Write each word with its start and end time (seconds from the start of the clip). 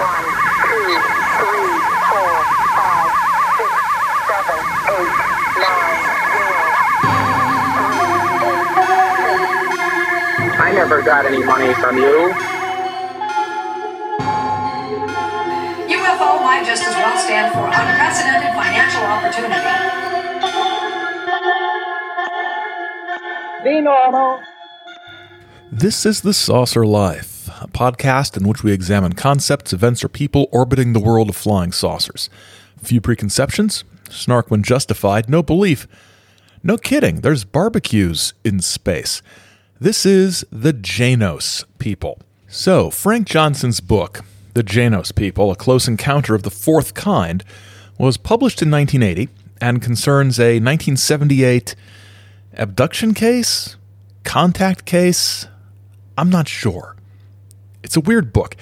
One, 0.00 0.26
two, 0.64 0.96
three, 1.40 1.76
four, 2.08 2.32
five, 2.76 3.12
six, 3.56 3.72
seven, 4.28 4.60
eight, 4.96 5.12
nine, 5.60 6.00
zero, 6.32 6.60
three, 7.04 7.36
eight, 8.48 9.60
six. 10.40 10.56
I 10.58 10.72
never 10.74 10.98
got 11.02 11.26
any 11.26 11.42
money 11.44 11.72
from 11.74 11.96
you. 11.98 12.32
UFO 15.90 16.40
might 16.42 16.64
just 16.64 16.82
as 16.86 16.94
well 16.94 17.18
stand 17.18 17.52
for 17.52 17.66
unprecedented 17.66 18.54
financial 18.54 19.04
opportunity. 19.04 19.60
Be 23.64 23.80
normal. 23.80 24.40
This 25.70 26.06
is 26.06 26.22
The 26.22 26.32
Saucer 26.32 26.86
Life, 26.86 27.29
a 27.29 27.29
podcast 27.80 28.36
in 28.36 28.46
which 28.46 28.62
we 28.62 28.72
examine 28.72 29.14
concepts, 29.14 29.72
events, 29.72 30.04
or 30.04 30.08
people 30.08 30.48
orbiting 30.52 30.92
the 30.92 31.00
world 31.00 31.30
of 31.30 31.36
flying 31.36 31.72
saucers. 31.72 32.28
Few 32.82 33.00
preconceptions, 33.00 33.84
snark 34.10 34.50
when 34.50 34.62
justified, 34.62 35.30
no 35.30 35.42
belief. 35.42 35.88
No 36.62 36.76
kidding, 36.76 37.22
there's 37.22 37.44
barbecues 37.44 38.34
in 38.44 38.60
space. 38.60 39.22
This 39.80 40.04
is 40.04 40.44
the 40.52 40.74
Janos 40.74 41.64
people. 41.78 42.18
So, 42.48 42.90
Frank 42.90 43.26
Johnson's 43.26 43.80
book, 43.80 44.26
The 44.52 44.62
Janos 44.62 45.10
People 45.10 45.50
A 45.50 45.56
Close 45.56 45.88
Encounter 45.88 46.34
of 46.34 46.42
the 46.42 46.50
Fourth 46.50 46.92
Kind, 46.92 47.44
was 47.96 48.18
published 48.18 48.60
in 48.60 48.70
1980 48.70 49.32
and 49.58 49.80
concerns 49.80 50.38
a 50.38 50.60
1978 50.60 51.74
abduction 52.52 53.14
case, 53.14 53.76
contact 54.22 54.84
case. 54.84 55.46
I'm 56.18 56.28
not 56.28 56.46
sure. 56.46 56.96
It's 57.82 57.96
a 57.96 58.00
weird 58.00 58.32
book. 58.32 58.56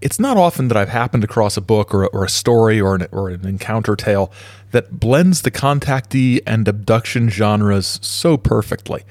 It's 0.00 0.18
not 0.18 0.36
often 0.36 0.68
that 0.68 0.76
I've 0.76 0.88
happened 0.88 1.24
across 1.24 1.56
a 1.56 1.60
book 1.60 1.94
or, 1.94 2.06
or 2.08 2.24
a 2.24 2.28
story 2.28 2.80
or 2.80 2.94
an, 2.94 3.06
or 3.12 3.30
an 3.30 3.46
encounter 3.46 3.96
tale 3.96 4.32
that 4.72 4.98
blends 4.98 5.42
the 5.42 5.50
contactee 5.50 6.40
and 6.46 6.66
abduction 6.68 7.28
genres 7.30 7.98
so 8.02 8.36
perfectly. 8.36 9.04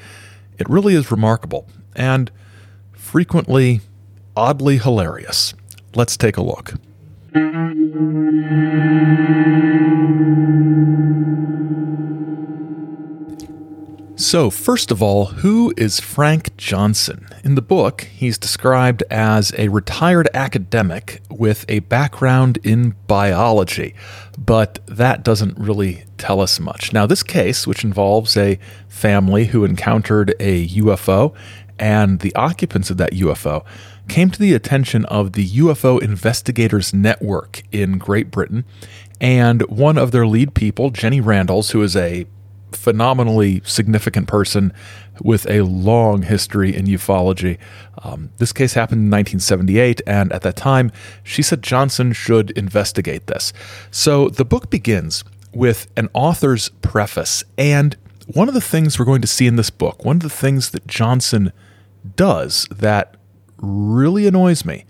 It 0.57 0.69
really 0.69 0.93
is 0.95 1.09
remarkable 1.09 1.67
and 1.95 2.31
frequently 2.91 3.81
oddly 4.35 4.77
hilarious. 4.77 5.53
Let's 5.95 6.17
take 6.17 6.37
a 6.37 6.43
look. 6.43 6.73
So, 14.15 14.51
first 14.51 14.91
of 14.91 15.01
all, 15.01 15.25
who 15.25 15.73
is 15.75 15.99
Frank 15.99 16.55
Johnson? 16.55 17.27
In 17.43 17.55
the 17.55 17.63
book, 17.63 18.01
he's 18.01 18.37
described 18.37 19.03
as 19.09 19.51
a 19.57 19.69
retired 19.69 20.29
academic 20.35 21.23
with 21.31 21.65
a 21.67 21.79
background 21.79 22.59
in 22.63 22.95
biology, 23.07 23.95
but 24.37 24.79
that 24.85 25.23
doesn't 25.23 25.57
really 25.57 26.05
tell 26.19 26.41
us 26.41 26.59
much. 26.59 26.93
Now, 26.93 27.07
this 27.07 27.23
case, 27.23 27.65
which 27.65 27.83
involves 27.83 28.37
a 28.37 28.59
family 28.87 29.45
who 29.45 29.65
encountered 29.65 30.35
a 30.39 30.67
UFO 30.67 31.33
and 31.79 32.19
the 32.19 32.35
occupants 32.35 32.91
of 32.91 32.97
that 32.97 33.13
UFO, 33.13 33.65
came 34.07 34.29
to 34.29 34.39
the 34.39 34.53
attention 34.53 35.05
of 35.05 35.33
the 35.33 35.47
UFO 35.47 35.99
Investigators 35.99 36.93
Network 36.93 37.63
in 37.71 37.97
Great 37.97 38.29
Britain, 38.29 38.63
and 39.19 39.63
one 39.63 39.97
of 39.97 40.11
their 40.11 40.27
lead 40.27 40.53
people, 40.53 40.91
Jenny 40.91 41.19
Randles, 41.19 41.71
who 41.71 41.81
is 41.81 41.95
a 41.95 42.27
phenomenally 42.75 43.61
significant 43.65 44.27
person 44.27 44.73
with 45.21 45.49
a 45.49 45.61
long 45.61 46.23
history 46.23 46.75
in 46.75 46.85
ufology. 46.85 47.57
Um, 48.03 48.31
this 48.37 48.51
case 48.51 48.73
happened 48.73 48.99
in 48.99 49.11
1978, 49.11 50.01
and 50.07 50.31
at 50.33 50.41
that 50.41 50.55
time, 50.55 50.91
she 51.23 51.41
said 51.41 51.61
Johnson 51.61 52.13
should 52.13 52.51
investigate 52.51 53.27
this. 53.27 53.53
So 53.91 54.29
the 54.29 54.45
book 54.45 54.69
begins 54.69 55.23
with 55.53 55.87
an 55.95 56.09
author's 56.13 56.69
preface, 56.81 57.43
and 57.57 57.95
one 58.27 58.47
of 58.47 58.53
the 58.53 58.61
things 58.61 58.97
we're 58.97 59.05
going 59.05 59.21
to 59.21 59.27
see 59.27 59.47
in 59.47 59.55
this 59.55 59.69
book, 59.69 60.03
one 60.05 60.17
of 60.17 60.23
the 60.23 60.29
things 60.29 60.71
that 60.71 60.87
Johnson 60.87 61.51
does 62.15 62.67
that 62.71 63.15
really 63.57 64.27
annoys 64.27 64.65
me, 64.65 64.85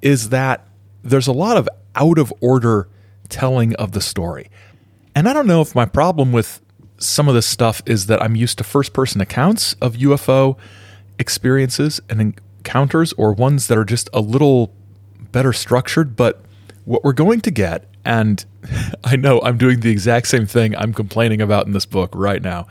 is 0.00 0.28
that 0.30 0.66
there's 1.02 1.26
a 1.26 1.32
lot 1.32 1.56
of 1.56 1.68
out 1.94 2.18
of 2.18 2.32
order 2.40 2.88
telling 3.28 3.74
of 3.76 3.92
the 3.92 4.00
story. 4.00 4.50
And 5.14 5.28
I 5.28 5.32
don't 5.32 5.46
know 5.46 5.60
if 5.60 5.74
my 5.74 5.84
problem 5.84 6.32
with 6.32 6.60
some 7.02 7.28
of 7.28 7.34
this 7.34 7.46
stuff 7.46 7.82
is 7.86 8.06
that 8.06 8.22
I'm 8.22 8.36
used 8.36 8.58
to 8.58 8.64
first 8.64 8.92
person 8.92 9.20
accounts 9.20 9.74
of 9.80 9.94
UFO 9.94 10.56
experiences 11.18 12.00
and 12.08 12.20
encounters, 12.20 13.12
or 13.14 13.32
ones 13.32 13.68
that 13.68 13.76
are 13.76 13.84
just 13.84 14.08
a 14.12 14.20
little 14.20 14.72
better 15.32 15.52
structured. 15.52 16.16
But 16.16 16.42
what 16.84 17.04
we're 17.04 17.12
going 17.12 17.40
to 17.42 17.50
get, 17.50 17.88
and 18.04 18.44
I 19.04 19.16
know 19.16 19.40
I'm 19.42 19.58
doing 19.58 19.80
the 19.80 19.90
exact 19.90 20.28
same 20.28 20.46
thing 20.46 20.76
I'm 20.76 20.92
complaining 20.92 21.40
about 21.40 21.66
in 21.66 21.72
this 21.72 21.86
book 21.86 22.12
right 22.14 22.42
now, 22.42 22.66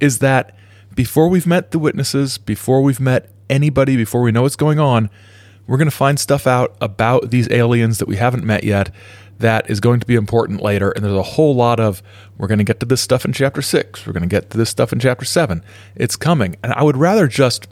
is 0.00 0.18
that 0.18 0.56
before 0.94 1.28
we've 1.28 1.46
met 1.46 1.70
the 1.70 1.78
witnesses, 1.78 2.38
before 2.38 2.82
we've 2.82 3.00
met 3.00 3.30
anybody, 3.48 3.96
before 3.96 4.22
we 4.22 4.32
know 4.32 4.42
what's 4.42 4.56
going 4.56 4.78
on, 4.78 5.10
we're 5.72 5.78
going 5.78 5.88
to 5.88 5.96
find 5.96 6.20
stuff 6.20 6.46
out 6.46 6.76
about 6.82 7.30
these 7.30 7.50
aliens 7.50 7.96
that 7.96 8.06
we 8.06 8.16
haven't 8.16 8.44
met 8.44 8.62
yet 8.62 8.94
that 9.38 9.70
is 9.70 9.80
going 9.80 10.00
to 10.00 10.06
be 10.06 10.14
important 10.14 10.60
later. 10.60 10.90
And 10.90 11.02
there's 11.02 11.16
a 11.16 11.22
whole 11.22 11.54
lot 11.54 11.80
of, 11.80 12.02
we're 12.36 12.46
going 12.46 12.58
to 12.58 12.64
get 12.64 12.78
to 12.80 12.84
this 12.84 13.00
stuff 13.00 13.24
in 13.24 13.32
chapter 13.32 13.62
six, 13.62 14.06
we're 14.06 14.12
going 14.12 14.22
to 14.22 14.28
get 14.28 14.50
to 14.50 14.58
this 14.58 14.68
stuff 14.68 14.92
in 14.92 15.00
chapter 15.00 15.24
seven. 15.24 15.64
It's 15.96 16.14
coming. 16.14 16.56
And 16.62 16.74
I 16.74 16.82
would 16.82 16.98
rather 16.98 17.26
just 17.26 17.68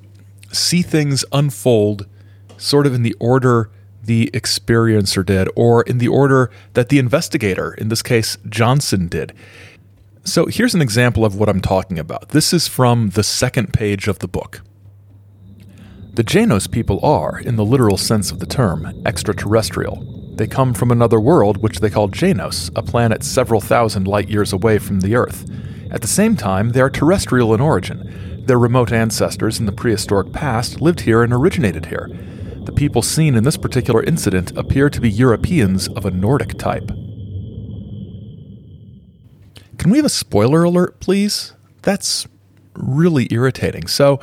see 0.50 0.80
things 0.80 1.26
unfold 1.30 2.06
sort 2.56 2.86
of 2.86 2.94
in 2.94 3.02
the 3.02 3.14
order 3.20 3.70
the 4.02 4.30
experiencer 4.32 5.22
did, 5.22 5.50
or 5.54 5.82
in 5.82 5.98
the 5.98 6.08
order 6.08 6.50
that 6.72 6.88
the 6.88 6.98
investigator, 6.98 7.74
in 7.74 7.90
this 7.90 8.00
case, 8.00 8.38
Johnson, 8.48 9.08
did. 9.08 9.34
So 10.24 10.46
here's 10.46 10.74
an 10.74 10.80
example 10.80 11.26
of 11.26 11.36
what 11.36 11.50
I'm 11.50 11.60
talking 11.60 11.98
about. 11.98 12.30
This 12.30 12.54
is 12.54 12.66
from 12.66 13.10
the 13.10 13.22
second 13.22 13.74
page 13.74 14.08
of 14.08 14.20
the 14.20 14.26
book. 14.26 14.62
The 16.12 16.24
Janos 16.24 16.66
people 16.66 16.98
are, 17.04 17.38
in 17.38 17.54
the 17.54 17.64
literal 17.64 17.96
sense 17.96 18.32
of 18.32 18.40
the 18.40 18.46
term, 18.46 19.00
extraterrestrial. 19.06 20.04
They 20.34 20.48
come 20.48 20.74
from 20.74 20.90
another 20.90 21.20
world, 21.20 21.58
which 21.58 21.78
they 21.78 21.88
call 21.88 22.08
Janos, 22.08 22.68
a 22.74 22.82
planet 22.82 23.22
several 23.22 23.60
thousand 23.60 24.08
light 24.08 24.28
years 24.28 24.52
away 24.52 24.78
from 24.78 25.00
the 25.00 25.14
Earth. 25.14 25.48
At 25.90 26.00
the 26.00 26.08
same 26.08 26.36
time, 26.36 26.70
they 26.70 26.80
are 26.80 26.90
terrestrial 26.90 27.54
in 27.54 27.60
origin. 27.60 28.42
Their 28.44 28.58
remote 28.58 28.90
ancestors 28.90 29.60
in 29.60 29.66
the 29.66 29.72
prehistoric 29.72 30.32
past 30.32 30.80
lived 30.80 31.02
here 31.02 31.22
and 31.22 31.32
originated 31.32 31.86
here. 31.86 32.10
The 32.64 32.72
people 32.72 33.02
seen 33.02 33.36
in 33.36 33.44
this 33.44 33.56
particular 33.56 34.02
incident 34.02 34.56
appear 34.56 34.90
to 34.90 35.00
be 35.00 35.10
Europeans 35.10 35.86
of 35.88 36.04
a 36.04 36.10
Nordic 36.10 36.58
type. 36.58 36.88
Can 39.78 39.90
we 39.90 39.98
have 39.98 40.06
a 40.06 40.10
spoiler 40.10 40.64
alert, 40.64 40.98
please? 40.98 41.54
That's 41.82 42.26
really 42.74 43.28
irritating. 43.30 43.86
So, 43.86 44.20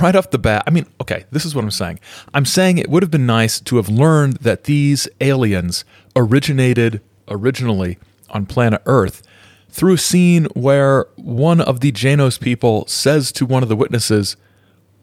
right 0.00 0.14
off 0.14 0.30
the 0.30 0.38
bat, 0.38 0.64
I 0.66 0.70
mean, 0.70 0.86
okay, 1.00 1.24
this 1.30 1.44
is 1.44 1.54
what 1.54 1.64
I'm 1.64 1.70
saying. 1.70 2.00
I'm 2.34 2.44
saying 2.44 2.78
it 2.78 2.90
would 2.90 3.02
have 3.02 3.10
been 3.10 3.26
nice 3.26 3.60
to 3.60 3.76
have 3.76 3.88
learned 3.88 4.38
that 4.38 4.64
these 4.64 5.08
aliens 5.20 5.84
originated 6.16 7.00
originally 7.28 7.98
on 8.30 8.46
planet 8.46 8.82
Earth 8.86 9.22
through 9.70 9.94
a 9.94 9.98
scene 9.98 10.46
where 10.54 11.06
one 11.16 11.60
of 11.60 11.80
the 11.80 11.92
Janos 11.92 12.38
people 12.38 12.86
says 12.86 13.30
to 13.32 13.46
one 13.46 13.62
of 13.62 13.68
the 13.68 13.76
witnesses, 13.76 14.36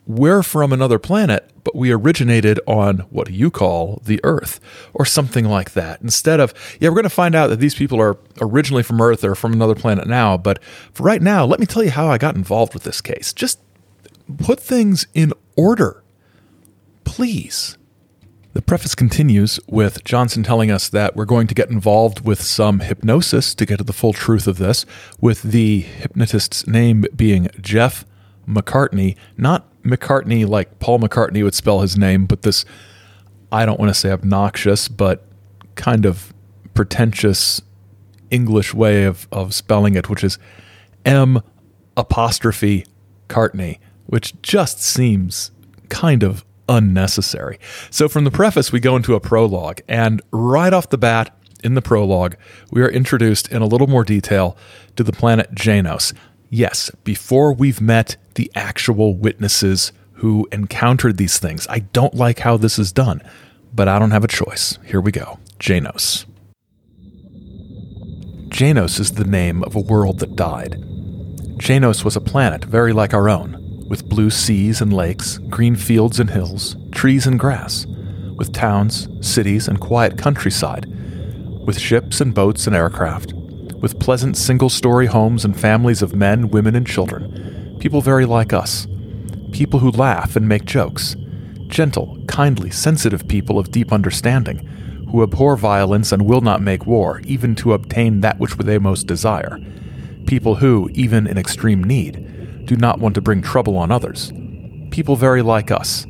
We're 0.05 0.43
from 0.43 0.73
another 0.73 0.99
planet, 0.99 1.49
but 1.63 1.75
we 1.75 1.91
originated 1.91 2.59
on 2.67 2.99
what 3.09 3.31
you 3.31 3.49
call 3.51 4.01
the 4.05 4.19
Earth, 4.23 4.59
or 4.93 5.05
something 5.05 5.45
like 5.45 5.71
that. 5.71 6.01
Instead 6.01 6.39
of, 6.39 6.53
yeah, 6.79 6.89
we're 6.89 6.95
going 6.95 7.03
to 7.03 7.09
find 7.09 7.35
out 7.35 7.47
that 7.47 7.59
these 7.59 7.75
people 7.75 8.01
are 8.01 8.17
originally 8.41 8.83
from 8.83 9.01
Earth 9.01 9.23
or 9.23 9.35
from 9.35 9.53
another 9.53 9.75
planet 9.75 10.07
now, 10.07 10.37
but 10.37 10.61
for 10.93 11.03
right 11.03 11.21
now, 11.21 11.45
let 11.45 11.59
me 11.59 11.65
tell 11.65 11.83
you 11.83 11.91
how 11.91 12.07
I 12.07 12.17
got 12.17 12.35
involved 12.35 12.73
with 12.73 12.83
this 12.83 13.01
case. 13.01 13.33
Just 13.33 13.59
put 14.37 14.59
things 14.59 15.07
in 15.13 15.33
order, 15.55 16.03
please. 17.03 17.77
The 18.53 18.61
preface 18.61 18.95
continues 18.95 19.59
with 19.67 20.05
Johnson 20.05 20.41
telling 20.41 20.71
us 20.71 20.87
that 20.89 21.15
we're 21.15 21.25
going 21.25 21.47
to 21.47 21.53
get 21.53 21.69
involved 21.69 22.25
with 22.25 22.41
some 22.41 22.79
hypnosis 22.79 23.53
to 23.53 23.65
get 23.65 23.79
to 23.79 23.83
the 23.83 23.91
full 23.91 24.13
truth 24.13 24.47
of 24.47 24.59
this, 24.59 24.85
with 25.19 25.41
the 25.41 25.81
hypnotist's 25.81 26.65
name 26.65 27.03
being 27.13 27.49
Jeff 27.59 28.05
McCartney, 28.47 29.17
not 29.37 29.67
McCartney 29.83 30.47
like 30.47 30.79
Paul 30.79 30.99
McCartney 30.99 31.43
would 31.43 31.53
spell 31.53 31.81
his 31.81 31.97
name, 31.97 32.25
but 32.25 32.43
this, 32.43 32.63
I 33.51 33.65
don't 33.65 33.79
want 33.79 33.89
to 33.89 33.99
say 33.99 34.09
obnoxious, 34.09 34.87
but 34.87 35.27
kind 35.75 36.05
of 36.05 36.33
pretentious 36.73 37.61
English 38.31 38.73
way 38.73 39.03
of, 39.03 39.27
of 39.33 39.53
spelling 39.53 39.95
it, 39.95 40.09
which 40.09 40.23
is 40.23 40.37
M 41.03 41.41
apostrophe 41.97 42.85
Cartney 43.27 43.79
which 44.05 44.39
just 44.41 44.81
seems 44.81 45.51
kind 45.89 46.23
of 46.23 46.45
unnecessary. 46.67 47.59
So, 47.89 48.07
from 48.07 48.23
the 48.23 48.31
preface, 48.31 48.71
we 48.71 48.79
go 48.79 48.95
into 48.95 49.15
a 49.15 49.19
prologue, 49.19 49.81
and 49.87 50.21
right 50.31 50.73
off 50.73 50.89
the 50.89 50.97
bat, 50.97 51.35
in 51.63 51.73
the 51.73 51.81
prologue, 51.81 52.35
we 52.69 52.81
are 52.83 52.89
introduced 52.89 53.51
in 53.51 53.61
a 53.61 53.65
little 53.65 53.87
more 53.87 54.03
detail 54.03 54.55
to 54.95 55.03
the 55.03 55.11
planet 55.11 55.53
Janos. 55.53 56.13
Yes, 56.49 56.91
before 57.03 57.53
we've 57.53 57.81
met 57.81 58.17
the 58.35 58.51
actual 58.55 59.15
witnesses 59.15 59.91
who 60.15 60.47
encountered 60.51 61.17
these 61.17 61.39
things. 61.39 61.67
I 61.69 61.79
don't 61.79 62.13
like 62.13 62.39
how 62.39 62.57
this 62.57 62.79
is 62.79 62.91
done, 62.91 63.21
but 63.73 63.87
I 63.87 63.99
don't 63.99 64.11
have 64.11 64.23
a 64.23 64.29
choice. 64.29 64.77
Here 64.85 65.01
we 65.01 65.11
go 65.11 65.39
Janos. 65.59 66.25
Janos 68.49 68.99
is 68.99 69.13
the 69.13 69.25
name 69.25 69.63
of 69.63 69.75
a 69.75 69.81
world 69.81 70.19
that 70.19 70.35
died. 70.35 70.81
Janos 71.57 72.05
was 72.05 72.15
a 72.15 72.21
planet 72.21 72.63
very 72.63 72.93
like 72.93 73.13
our 73.13 73.27
own, 73.27 73.64
with 73.87 74.09
blue 74.09 74.29
seas 74.29 74.81
and 74.81 74.91
lakes, 74.91 75.37
green 75.49 75.75
fields 75.75 76.19
and 76.19 76.29
hills, 76.29 76.75
trees 76.91 77.27
and 77.27 77.39
grass, 77.39 77.85
with 78.35 78.53
towns, 78.53 79.07
cities, 79.21 79.67
and 79.67 79.79
quiet 79.79 80.17
countryside, 80.17 80.85
with 81.65 81.79
ships 81.79 82.19
and 82.19 82.33
boats 82.33 82.67
and 82.67 82.75
aircraft, 82.75 83.33
with 83.81 83.99
pleasant 83.99 84.35
single 84.35 84.69
story 84.69 85.05
homes 85.05 85.45
and 85.45 85.59
families 85.59 86.01
of 86.01 86.15
men, 86.15 86.49
women, 86.49 86.75
and 86.75 86.87
children, 86.87 87.77
people 87.79 88.01
very 88.01 88.25
like 88.25 88.53
us, 88.53 88.87
people 89.51 89.79
who 89.79 89.91
laugh 89.91 90.35
and 90.35 90.47
make 90.47 90.65
jokes, 90.65 91.15
gentle, 91.67 92.17
kindly, 92.27 92.69
sensitive 92.69 93.27
people 93.27 93.59
of 93.59 93.71
deep 93.71 93.91
understanding 93.91 94.57
who 95.11 95.23
abhor 95.23 95.55
violence 95.55 96.11
and 96.11 96.25
will 96.25 96.41
not 96.41 96.61
make 96.61 96.85
war, 96.85 97.21
even 97.25 97.55
to 97.55 97.73
obtain 97.73 98.21
that 98.21 98.39
which 98.39 98.55
they 98.57 98.77
most 98.77 99.07
desire. 99.07 99.59
People 100.25 100.55
who, 100.55 100.89
even 100.93 101.27
in 101.27 101.37
extreme 101.37 101.83
need, 101.83 102.24
do 102.65 102.75
not 102.75 102.99
want 102.99 103.15
to 103.15 103.21
bring 103.21 103.41
trouble 103.41 103.77
on 103.77 103.91
others. 103.91 104.31
People 104.91 105.15
very 105.15 105.41
like 105.41 105.71
us. 105.71 106.05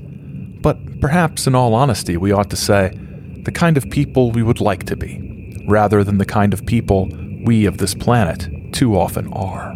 But 0.61 0.77
perhaps, 1.01 1.47
in 1.47 1.55
all 1.55 1.73
honesty, 1.73 2.17
we 2.17 2.31
ought 2.31 2.49
to 2.49 2.55
say, 2.55 2.97
the 3.43 3.51
kind 3.51 3.77
of 3.77 3.89
people 3.89 4.31
we 4.31 4.41
would 4.41 4.59
like 4.59 4.85
to 4.85 4.95
be, 4.95 5.63
rather 5.67 6.03
than 6.03 6.17
the 6.17 6.25
kind 6.25 6.53
of 6.53 6.65
people 6.65 7.09
we 7.45 7.65
of 7.65 7.77
this 7.77 7.93
planet 7.93 8.47
too 8.73 8.97
often 8.97 9.31
are. 9.31 9.75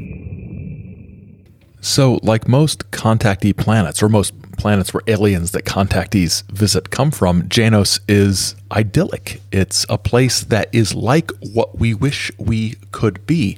So, 1.82 2.20
like 2.24 2.48
most 2.48 2.92
contactee 2.92 3.56
planets, 3.56 4.04
or 4.04 4.10
most 4.10 4.34
planets 4.58 4.94
where 4.94 5.04
aliens 5.08 5.52
that 5.52 5.64
contactees 5.64 6.44
visit 6.52 6.90
come 6.90 7.12
from, 7.12 7.48
Janos 7.48 8.00
is 8.08 8.56
idyllic. 8.72 9.42
It's 9.52 9.86
a 9.88 9.98
place 9.98 10.42
that 10.46 10.68
is 10.74 10.94
like 10.94 11.32
what 11.54 11.80
we 11.80 11.94
wish 11.94 12.32
we 12.38 12.76
could 12.92 13.26
be, 13.26 13.58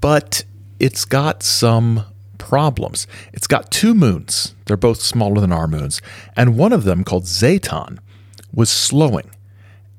but 0.00 0.44
it's 0.78 1.04
got 1.04 1.42
some 1.42 2.04
problems. 2.42 3.06
It's 3.32 3.46
got 3.46 3.70
two 3.70 3.94
moons. 3.94 4.56
They're 4.64 4.76
both 4.76 5.00
smaller 5.00 5.40
than 5.40 5.52
our 5.52 5.68
moons, 5.68 6.02
and 6.36 6.58
one 6.58 6.72
of 6.72 6.82
them, 6.82 7.04
called 7.04 7.24
Zeton, 7.24 7.98
was 8.52 8.68
slowing. 8.68 9.30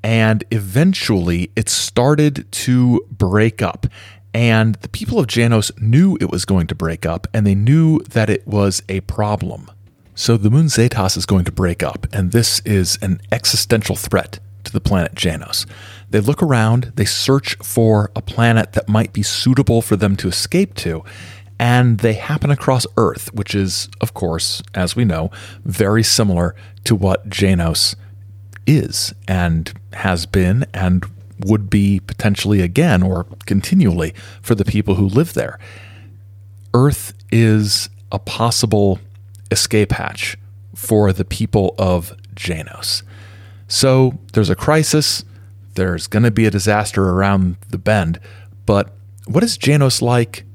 And 0.03 0.43
eventually 0.51 1.51
it 1.55 1.69
started 1.69 2.45
to 2.51 3.05
break 3.09 3.61
up. 3.61 3.87
And 4.33 4.75
the 4.75 4.89
people 4.89 5.19
of 5.19 5.27
Janos 5.27 5.71
knew 5.79 6.17
it 6.19 6.29
was 6.29 6.43
going 6.43 6.67
to 6.67 6.75
break 6.75 7.05
up, 7.05 7.27
and 7.33 7.47
they 7.47 7.55
knew 7.55 7.99
that 8.09 8.29
it 8.29 8.45
was 8.45 8.83
a 8.89 8.99
problem. 9.01 9.71
So 10.13 10.35
the 10.35 10.49
moon 10.49 10.65
Zetos 10.65 11.15
is 11.15 11.25
going 11.25 11.45
to 11.45 11.51
break 11.51 11.81
up, 11.81 12.07
and 12.11 12.33
this 12.33 12.59
is 12.65 12.99
an 13.01 13.21
existential 13.31 13.95
threat 13.95 14.39
to 14.65 14.73
the 14.73 14.81
planet 14.81 15.15
Janos. 15.15 15.65
They 16.09 16.19
look 16.19 16.43
around, 16.43 16.91
they 16.95 17.05
search 17.05 17.55
for 17.63 18.11
a 18.15 18.21
planet 18.21 18.73
that 18.73 18.87
might 18.87 19.13
be 19.13 19.23
suitable 19.23 19.81
for 19.81 19.95
them 19.95 20.15
to 20.17 20.27
escape 20.27 20.75
to, 20.75 21.03
and 21.59 21.99
they 21.99 22.13
happen 22.13 22.51
across 22.51 22.85
Earth, 22.97 23.33
which 23.33 23.55
is, 23.55 23.89
of 24.01 24.13
course, 24.13 24.61
as 24.73 24.95
we 24.95 25.05
know, 25.05 25.31
very 25.63 26.03
similar 26.03 26.55
to 26.85 26.95
what 26.95 27.29
Janos 27.29 27.95
is 28.65 29.13
and 29.27 29.73
has 29.93 30.25
been 30.25 30.65
and 30.73 31.05
would 31.39 31.69
be 31.69 31.99
potentially 31.99 32.61
again 32.61 33.03
or 33.03 33.25
continually 33.45 34.13
for 34.41 34.55
the 34.55 34.65
people 34.65 34.95
who 34.95 35.05
live 35.05 35.33
there. 35.33 35.59
Earth 36.73 37.13
is 37.31 37.89
a 38.11 38.19
possible 38.19 38.99
escape 39.51 39.91
hatch 39.91 40.37
for 40.75 41.13
the 41.13 41.25
people 41.25 41.75
of 41.77 42.15
Janos. 42.35 43.03
So 43.67 44.17
there's 44.33 44.49
a 44.49 44.55
crisis, 44.55 45.23
there's 45.75 46.07
going 46.07 46.23
to 46.23 46.31
be 46.31 46.45
a 46.45 46.51
disaster 46.51 47.09
around 47.09 47.57
the 47.69 47.77
bend, 47.77 48.19
but 48.65 48.93
what 49.25 49.43
is 49.43 49.57
Janos 49.57 50.01
like 50.01 50.45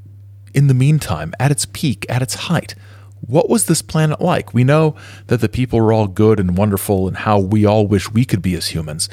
in 0.58 0.66
the 0.66 0.74
meantime, 0.74 1.32
at 1.38 1.52
its 1.52 1.66
peak, 1.66 2.04
at 2.08 2.20
its 2.20 2.34
height? 2.34 2.74
What 3.20 3.48
was 3.48 3.66
this 3.66 3.80
planet 3.80 4.20
like? 4.20 4.52
We 4.52 4.64
know 4.64 4.96
that 5.28 5.40
the 5.40 5.48
people 5.48 5.80
were 5.80 5.92
all 5.92 6.08
good 6.08 6.40
and 6.40 6.58
wonderful 6.58 7.06
and 7.06 7.18
how 7.18 7.38
we 7.38 7.64
all 7.64 7.86
wish 7.86 8.10
we 8.10 8.24
could 8.24 8.42
be 8.42 8.56
as 8.56 8.68
humans, 8.68 9.08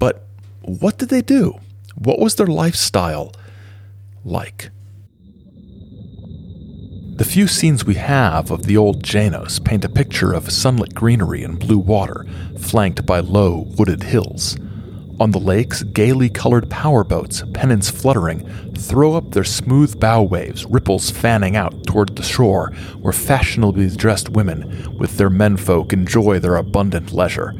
but 0.00 0.26
what 0.62 0.98
did 0.98 1.08
they 1.08 1.22
do? 1.22 1.60
What 1.94 2.18
was 2.18 2.34
their 2.34 2.48
lifestyle 2.48 3.32
like? 4.24 4.70
The 7.14 7.24
few 7.24 7.46
scenes 7.46 7.84
we 7.84 7.94
have 7.94 8.50
of 8.50 8.64
the 8.64 8.76
old 8.76 9.04
Janos 9.04 9.60
paint 9.60 9.84
a 9.84 9.88
picture 9.88 10.32
of 10.32 10.50
sunlit 10.50 10.94
greenery 10.94 11.44
and 11.44 11.60
blue 11.60 11.78
water, 11.78 12.26
flanked 12.58 13.06
by 13.06 13.20
low, 13.20 13.68
wooded 13.76 14.02
hills. 14.02 14.56
On 15.20 15.32
the 15.32 15.40
lakes, 15.40 15.82
gaily 15.82 16.28
colored 16.30 16.70
powerboats, 16.70 17.42
pennants 17.52 17.90
fluttering, 17.90 18.48
throw 18.74 19.14
up 19.14 19.32
their 19.32 19.42
smooth 19.42 19.98
bow 19.98 20.22
waves, 20.22 20.64
ripples 20.66 21.10
fanning 21.10 21.56
out 21.56 21.84
toward 21.88 22.14
the 22.14 22.22
shore, 22.22 22.70
where 23.00 23.12
fashionably 23.12 23.88
dressed 23.96 24.28
women, 24.28 24.96
with 24.96 25.16
their 25.16 25.28
menfolk, 25.28 25.92
enjoy 25.92 26.38
their 26.38 26.54
abundant 26.54 27.12
leisure. 27.12 27.52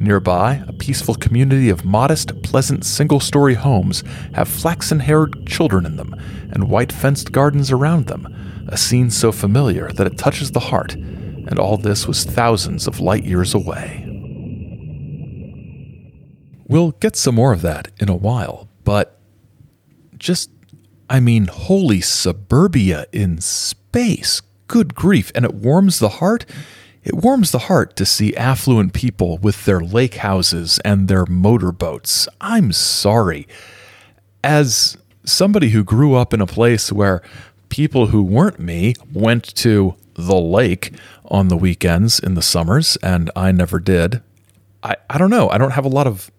Nearby, 0.00 0.64
a 0.66 0.72
peaceful 0.72 1.14
community 1.14 1.68
of 1.68 1.84
modest, 1.84 2.42
pleasant 2.42 2.86
single 2.86 3.20
story 3.20 3.54
homes 3.54 4.02
have 4.32 4.48
flaxen 4.48 5.00
haired 5.00 5.46
children 5.46 5.84
in 5.84 5.96
them, 5.96 6.14
and 6.52 6.70
white 6.70 6.90
fenced 6.90 7.32
gardens 7.32 7.70
around 7.70 8.06
them, 8.06 8.64
a 8.68 8.78
scene 8.78 9.10
so 9.10 9.30
familiar 9.30 9.92
that 9.92 10.06
it 10.06 10.16
touches 10.16 10.52
the 10.52 10.60
heart, 10.60 10.94
and 10.94 11.58
all 11.58 11.76
this 11.76 12.08
was 12.08 12.24
thousands 12.24 12.86
of 12.86 12.98
light 12.98 13.24
years 13.24 13.52
away. 13.52 14.03
We'll 16.66 16.92
get 16.92 17.16
some 17.16 17.34
more 17.34 17.52
of 17.52 17.62
that 17.62 17.88
in 17.98 18.08
a 18.08 18.16
while, 18.16 18.68
but 18.84 19.18
just, 20.16 20.50
I 21.10 21.20
mean, 21.20 21.46
holy 21.46 22.00
suburbia 22.00 23.06
in 23.12 23.40
space. 23.40 24.40
Good 24.66 24.94
grief. 24.94 25.30
And 25.34 25.44
it 25.44 25.54
warms 25.54 25.98
the 25.98 26.08
heart 26.08 26.46
it 27.04 27.14
warms 27.14 27.50
the 27.50 27.58
heart 27.58 27.96
to 27.96 28.06
see 28.06 28.34
affluent 28.34 28.94
people 28.94 29.36
with 29.36 29.66
their 29.66 29.80
lake 29.80 30.14
houses 30.14 30.78
and 30.86 31.06
their 31.06 31.26
motorboats. 31.26 32.26
I'm 32.40 32.72
sorry. 32.72 33.46
As 34.42 34.96
somebody 35.24 35.68
who 35.68 35.84
grew 35.84 36.14
up 36.14 36.32
in 36.32 36.40
a 36.40 36.46
place 36.46 36.90
where 36.90 37.20
people 37.68 38.06
who 38.06 38.22
weren't 38.22 38.58
me 38.58 38.94
went 39.12 39.54
to 39.56 39.96
the 40.14 40.36
lake 40.36 40.94
on 41.26 41.48
the 41.48 41.58
weekends 41.58 42.18
in 42.18 42.34
the 42.34 42.42
summers, 42.42 42.96
and 43.02 43.30
I 43.36 43.52
never 43.52 43.78
did. 43.80 44.22
I, 44.82 44.96
I 45.10 45.18
don't 45.18 45.30
know. 45.30 45.50
I 45.50 45.58
don't 45.58 45.72
have 45.72 45.84
a 45.84 45.88
lot 45.88 46.06
of 46.06 46.30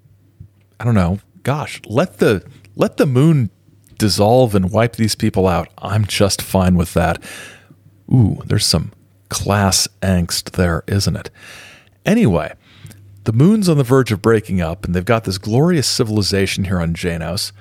I 0.80 0.84
don't 0.84 0.96
know. 0.96 1.20
Gosh, 1.44 1.82
let 1.86 2.18
the 2.18 2.46
let 2.76 2.98
the 2.98 3.06
moon 3.06 3.50
dissolve 3.98 4.56
and 4.56 4.72
wipe 4.72 4.96
these 4.96 5.16
people 5.16 5.48
out. 5.48 5.70
I'm 5.78 6.06
just 6.06 6.42
fine 6.42 6.76
with 6.76 6.94
that. 6.94 7.24
Ooh, 8.12 8.42
there's 8.46 8.66
some 8.66 8.92
class 9.30 9.88
angst 10.02 10.52
there, 10.52 10.84
isn't 10.88 11.16
it? 11.16 11.30
Anyway, 12.06 12.54
the 13.24 13.34
moon's 13.34 13.68
on 13.70 13.78
the 13.78 13.84
verge 13.84 14.12
of 14.12 14.22
breaking 14.22 14.62
up, 14.62 14.86
and 14.86 14.94
they've 14.94 15.04
got 15.04 15.24
this 15.24 15.38
glorious 15.38 15.88
civilization 15.88 16.66
here 16.66 16.80
on 16.80 16.94
Janos. 16.94 17.52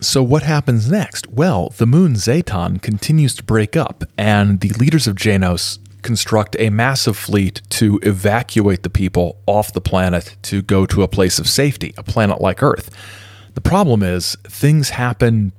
So, 0.00 0.22
what 0.22 0.42
happens 0.42 0.90
next? 0.90 1.28
Well, 1.28 1.70
the 1.76 1.86
moon 1.86 2.14
Zeton 2.14 2.80
continues 2.82 3.34
to 3.36 3.42
break 3.44 3.76
up, 3.76 4.04
and 4.18 4.60
the 4.60 4.70
leaders 4.70 5.06
of 5.06 5.16
Janos 5.16 5.78
construct 6.02 6.56
a 6.58 6.70
massive 6.70 7.16
fleet 7.16 7.62
to 7.70 7.98
evacuate 8.02 8.82
the 8.82 8.90
people 8.90 9.40
off 9.46 9.72
the 9.72 9.80
planet 9.80 10.36
to 10.42 10.62
go 10.62 10.86
to 10.86 11.02
a 11.02 11.08
place 11.08 11.38
of 11.38 11.48
safety, 11.48 11.94
a 11.96 12.02
planet 12.02 12.40
like 12.40 12.62
Earth. 12.62 12.90
The 13.54 13.60
problem 13.60 14.02
is, 14.02 14.36
things 14.44 14.90
happen 14.90 15.52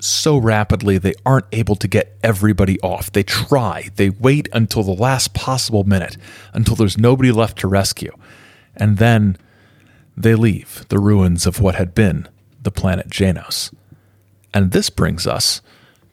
so 0.00 0.36
rapidly 0.36 0.98
they 0.98 1.14
aren't 1.24 1.46
able 1.52 1.76
to 1.76 1.88
get 1.88 2.16
everybody 2.22 2.78
off. 2.80 3.10
They 3.12 3.22
try, 3.22 3.88
they 3.96 4.10
wait 4.10 4.48
until 4.52 4.82
the 4.82 4.92
last 4.92 5.34
possible 5.34 5.84
minute, 5.84 6.16
until 6.52 6.76
there's 6.76 6.98
nobody 6.98 7.32
left 7.32 7.58
to 7.58 7.68
rescue. 7.68 8.12
And 8.76 8.98
then 8.98 9.36
they 10.16 10.34
leave 10.34 10.84
the 10.88 10.98
ruins 10.98 11.46
of 11.46 11.60
what 11.60 11.74
had 11.74 11.94
been 11.94 12.28
the 12.62 12.70
planet 12.70 13.08
Janos. 13.08 13.70
And 14.52 14.72
this 14.72 14.90
brings 14.90 15.26
us 15.26 15.62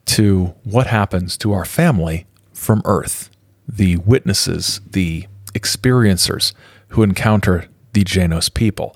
to 0.05 0.53
what 0.63 0.87
happens 0.87 1.37
to 1.37 1.53
our 1.53 1.65
family 1.65 2.25
from 2.53 2.81
Earth, 2.85 3.29
the 3.67 3.97
witnesses, 3.97 4.81
the 4.89 5.27
experiencers 5.53 6.53
who 6.89 7.03
encounter 7.03 7.67
the 7.93 8.03
Janos 8.03 8.49
people. 8.49 8.95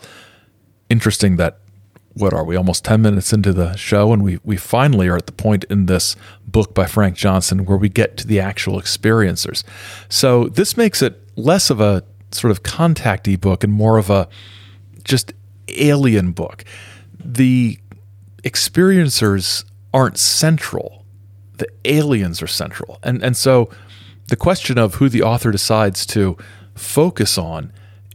Interesting 0.90 1.38
that 1.38 1.60
what 2.14 2.34
are 2.34 2.44
we 2.44 2.56
almost 2.56 2.84
10 2.84 3.02
minutes 3.02 3.32
into 3.32 3.54
the 3.54 3.76
show 3.76 4.12
and 4.12 4.24
we 4.24 4.40
we 4.44 4.58
finally 4.58 5.08
are 5.08 5.16
at 5.16 5.28
the 5.28 5.32
point 5.32 5.64
in 5.66 5.86
this 5.86 6.16
book 6.48 6.74
by 6.74 6.86
Frank 6.86 7.16
Johnson 7.16 7.66
where 7.66 7.78
we 7.78 7.90
get 7.90 8.18
to 8.18 8.28
the 8.28 8.40
actual 8.40 8.82
experiencers. 8.82 9.64
So 10.10 10.48
this 10.48 10.76
makes 10.76 11.02
it 11.02 11.22
less 11.36 11.70
of 11.70 11.80
a 11.80 12.04
sort 12.32 12.52
of 12.52 12.64
contacty 12.64 13.36
book 13.36 13.64
and 13.64 13.72
more 13.72 13.98
of 13.98 14.10
a 14.10 14.28
just 15.04 15.34
alien 15.70 16.32
book. 16.32 16.64
The 17.24 17.80
experiencers 18.44 19.64
aren't 19.94 20.18
central. 20.18 21.06
The 21.58 21.68
aliens 21.86 22.42
are 22.42 22.48
central. 22.48 23.00
And 23.04 23.24
and 23.24 23.38
so 23.38 23.70
the 24.28 24.36
question 24.36 24.78
of 24.78 24.96
who 24.96 25.10
the 25.10 25.24
author 25.24 25.52
decides 25.52 26.06
to 26.08 26.38
focus 26.76 27.38
on 27.38 27.72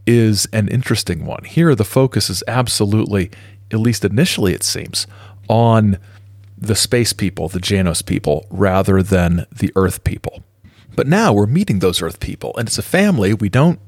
is 0.07 0.47
an 0.52 0.69
interesting 0.69 1.25
one. 1.25 1.45
Here, 1.45 1.75
the 1.75 1.85
focus 1.85 2.28
is 2.28 2.42
absolutely, 2.47 3.31
at 3.71 3.81
least 3.81 4.04
initially, 4.04 4.52
it 4.52 4.62
seems, 4.62 5.07
on 5.49 5.99
the 6.57 6.75
space 6.75 7.12
people, 7.12 7.49
the 7.49 7.61
Janos 7.61 8.02
people, 8.02 8.47
rather 8.50 9.02
than 9.02 9.47
the 9.50 9.73
Earth 9.75 10.04
people. 10.04 10.42
But 10.95 11.07
now 11.07 11.33
we're 11.33 11.47
meeting 11.47 11.78
those 11.78 12.02
Earth 12.02 12.21
people, 12.21 12.54
and 12.57 12.69
it's 12.69 12.78
a 12.78 12.83
family. 12.83 13.35
We 13.35 13.49
don't 13.49 13.81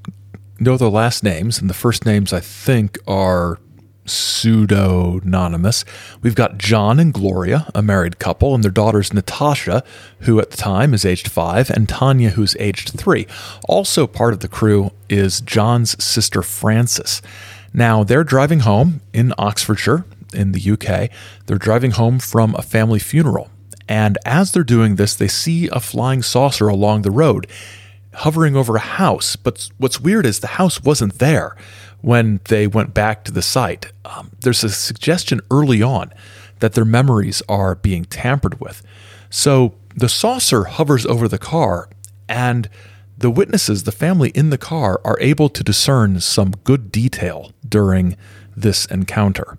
know 0.58 0.76
their 0.76 0.88
last 0.88 1.22
names, 1.22 1.60
and 1.60 1.68
the 1.68 1.74
first 1.74 2.06
names 2.06 2.32
I 2.32 2.40
think 2.40 2.98
are 3.06 3.58
pseudonymous. 4.06 5.84
We've 6.22 6.34
got 6.34 6.58
John 6.58 6.98
and 6.98 7.12
Gloria, 7.12 7.66
a 7.74 7.82
married 7.82 8.18
couple, 8.18 8.54
and 8.54 8.62
their 8.62 8.70
daughters 8.70 9.12
Natasha, 9.12 9.82
who 10.20 10.38
at 10.40 10.50
the 10.50 10.56
time 10.56 10.94
is 10.94 11.04
aged 11.04 11.28
five, 11.28 11.70
and 11.70 11.88
Tanya, 11.88 12.30
who's 12.30 12.56
aged 12.58 12.90
three. 12.90 13.26
Also 13.68 14.06
part 14.06 14.34
of 14.34 14.40
the 14.40 14.48
crew 14.48 14.90
is 15.08 15.40
John's 15.40 16.02
sister 16.02 16.42
Frances. 16.42 17.22
Now 17.72 18.04
they're 18.04 18.24
driving 18.24 18.60
home 18.60 19.00
in 19.12 19.32
Oxfordshire, 19.38 20.04
in 20.32 20.52
the 20.52 20.70
UK. 20.72 21.10
They're 21.46 21.58
driving 21.58 21.92
home 21.92 22.18
from 22.18 22.54
a 22.54 22.62
family 22.62 22.98
funeral. 22.98 23.50
And 23.88 24.18
as 24.24 24.52
they're 24.52 24.64
doing 24.64 24.96
this, 24.96 25.14
they 25.14 25.28
see 25.28 25.68
a 25.68 25.80
flying 25.80 26.22
saucer 26.22 26.68
along 26.68 27.02
the 27.02 27.10
road 27.10 27.46
hovering 28.14 28.56
over 28.56 28.76
a 28.76 28.80
house. 28.80 29.36
But 29.36 29.68
what's 29.78 30.00
weird 30.00 30.26
is 30.26 30.40
the 30.40 30.46
house 30.46 30.82
wasn't 30.82 31.18
there 31.18 31.56
when 32.04 32.38
they 32.48 32.66
went 32.66 32.92
back 32.92 33.24
to 33.24 33.32
the 33.32 33.40
site. 33.40 33.90
Um, 34.04 34.30
there's 34.42 34.62
a 34.62 34.68
suggestion 34.68 35.40
early 35.50 35.82
on 35.82 36.12
that 36.60 36.74
their 36.74 36.84
memories 36.84 37.42
are 37.48 37.76
being 37.76 38.04
tampered 38.04 38.60
with. 38.60 38.82
So 39.30 39.74
the 39.96 40.10
saucer 40.10 40.64
hovers 40.64 41.06
over 41.06 41.28
the 41.28 41.38
car, 41.38 41.88
and 42.28 42.68
the 43.16 43.30
witnesses, 43.30 43.84
the 43.84 43.92
family 43.92 44.28
in 44.34 44.50
the 44.50 44.58
car, 44.58 45.00
are 45.02 45.16
able 45.18 45.48
to 45.48 45.64
discern 45.64 46.20
some 46.20 46.50
good 46.62 46.92
detail 46.92 47.52
during 47.66 48.18
this 48.54 48.84
encounter. 48.84 49.58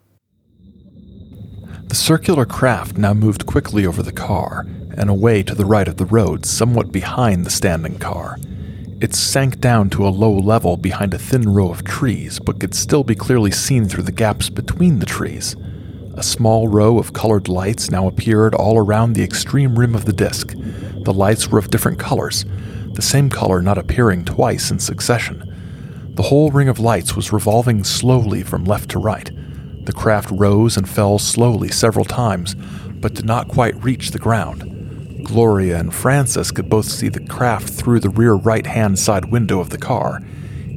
The 1.87 1.95
circular 1.95 2.45
craft 2.45 2.95
now 2.95 3.15
moved 3.15 3.47
quickly 3.47 3.87
over 3.87 4.03
the 4.03 4.11
car 4.11 4.67
and 4.95 5.09
away 5.09 5.41
to 5.41 5.55
the 5.55 5.65
right 5.65 5.87
of 5.87 5.97
the 5.97 6.05
road, 6.05 6.45
somewhat 6.45 6.91
behind 6.91 7.43
the 7.43 7.49
standing 7.49 7.97
car. 7.97 8.37
It 9.01 9.13
sank 9.13 9.59
down 9.59 9.89
to 9.89 10.07
a 10.07 10.09
low 10.09 10.31
level 10.31 10.77
behind 10.77 11.13
a 11.13 11.17
thin 11.17 11.49
row 11.49 11.69
of 11.69 11.83
trees, 11.83 12.39
but 12.39 12.61
could 12.61 12.73
still 12.73 13.03
be 13.03 13.13
clearly 13.13 13.51
seen 13.51 13.89
through 13.89 14.03
the 14.03 14.11
gaps 14.13 14.49
between 14.49 14.99
the 14.99 15.05
trees. 15.05 15.57
A 16.13 16.23
small 16.23 16.69
row 16.69 16.97
of 16.97 17.11
colored 17.11 17.49
lights 17.49 17.91
now 17.91 18.07
appeared 18.07 18.55
all 18.55 18.77
around 18.77 19.13
the 19.13 19.23
extreme 19.23 19.77
rim 19.77 19.95
of 19.95 20.05
the 20.05 20.13
disk. 20.13 20.53
The 21.03 21.13
lights 21.13 21.49
were 21.49 21.59
of 21.59 21.69
different 21.69 21.99
colors, 21.99 22.45
the 22.93 23.01
same 23.01 23.29
color 23.29 23.61
not 23.61 23.77
appearing 23.77 24.23
twice 24.23 24.71
in 24.71 24.79
succession. 24.79 25.43
The 26.15 26.23
whole 26.23 26.49
ring 26.51 26.69
of 26.69 26.79
lights 26.79 27.17
was 27.17 27.33
revolving 27.33 27.83
slowly 27.83 28.43
from 28.43 28.63
left 28.63 28.91
to 28.91 28.99
right. 28.99 29.29
The 29.85 29.91
craft 29.91 30.31
rose 30.31 30.77
and 30.77 30.87
fell 30.87 31.19
slowly 31.19 31.67
several 31.67 32.05
times, 32.05 32.55
but 33.01 33.13
did 33.13 33.25
not 33.25 33.49
quite 33.49 33.83
reach 33.83 34.11
the 34.11 34.19
ground. 34.19 34.74
Gloria 35.25 35.79
and 35.79 35.93
Frances 35.93 36.51
could 36.51 36.69
both 36.69 36.85
see 36.85 37.09
the 37.09 37.25
craft 37.25 37.73
through 37.73 37.99
the 37.99 38.09
rear 38.09 38.33
right 38.33 38.65
hand 38.65 38.97
side 38.97 39.25
window 39.25 39.59
of 39.59 39.71
the 39.71 39.77
car. 39.77 40.21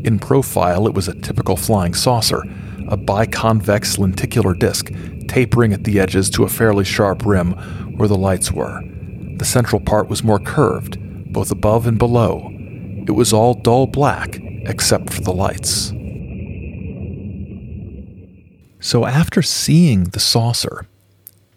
In 0.05 0.19
profile, 0.19 0.87
it 0.87 0.95
was 0.95 1.07
a 1.07 1.15
typical 1.21 1.57
flying 1.57 1.95
saucer, 1.95 2.41
a 2.89 2.97
biconvex 2.97 3.99
lenticular 3.99 4.55
disc, 4.55 4.91
tapering 5.29 5.75
at 5.75 5.85
the 5.85 6.01
edges 6.01 6.31
to 6.31 6.45
a 6.45 6.49
fairly 6.49 6.85
sharp 6.85 7.27
rim 7.27 7.53
where 7.97 8.09
the 8.09 8.17
lights 8.17 8.51
were. 8.51 8.83
The 9.37 9.45
central 9.45 9.81
part 9.81 10.09
was 10.09 10.25
more 10.25 10.41
curved, 10.41 10.99
both 11.33 11.51
above 11.51 11.87
and 11.87 11.99
below. 11.99 12.49
It 13.07 13.13
was 13.13 13.33
all 13.33 13.55
dull 13.55 13.87
black, 13.87 14.41
except 14.65 15.13
for 15.13 15.21
the 15.21 15.33
lights. 15.33 15.93
So, 18.81 19.05
after 19.05 19.43
seeing 19.43 20.05
the 20.05 20.21
saucer, 20.21 20.87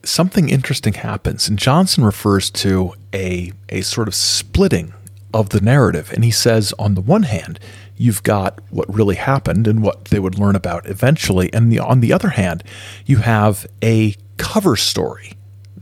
something 0.04 0.50
interesting 0.50 0.94
happens, 0.94 1.48
and 1.48 1.58
Johnson 1.58 2.04
refers 2.04 2.50
to 2.52 2.94
a 3.14 3.52
a 3.70 3.82
sort 3.82 4.08
of 4.08 4.16
splitting 4.16 4.94
of 5.34 5.50
the 5.50 5.62
narrative, 5.62 6.12
and 6.14 6.24
he 6.24 6.32
says, 6.32 6.74
on 6.78 6.96
the 6.96 7.02
one 7.02 7.24
hand, 7.24 7.60
you've 7.96 8.24
got 8.24 8.60
what 8.70 8.94
really 8.94 9.16
happened 9.16 9.68
and 9.68 9.82
what 9.82 10.06
they 10.06 10.20
would 10.20 10.38
learn 10.38 10.56
about 10.56 10.86
eventually, 10.88 11.54
and 11.54 11.72
the, 11.72 11.80
on 11.80 12.00
the 12.00 12.12
other 12.12 12.30
hand, 12.30 12.64
you 13.06 13.18
have 13.18 13.66
a 13.84 14.16
cover 14.38 14.76
story 14.76 15.34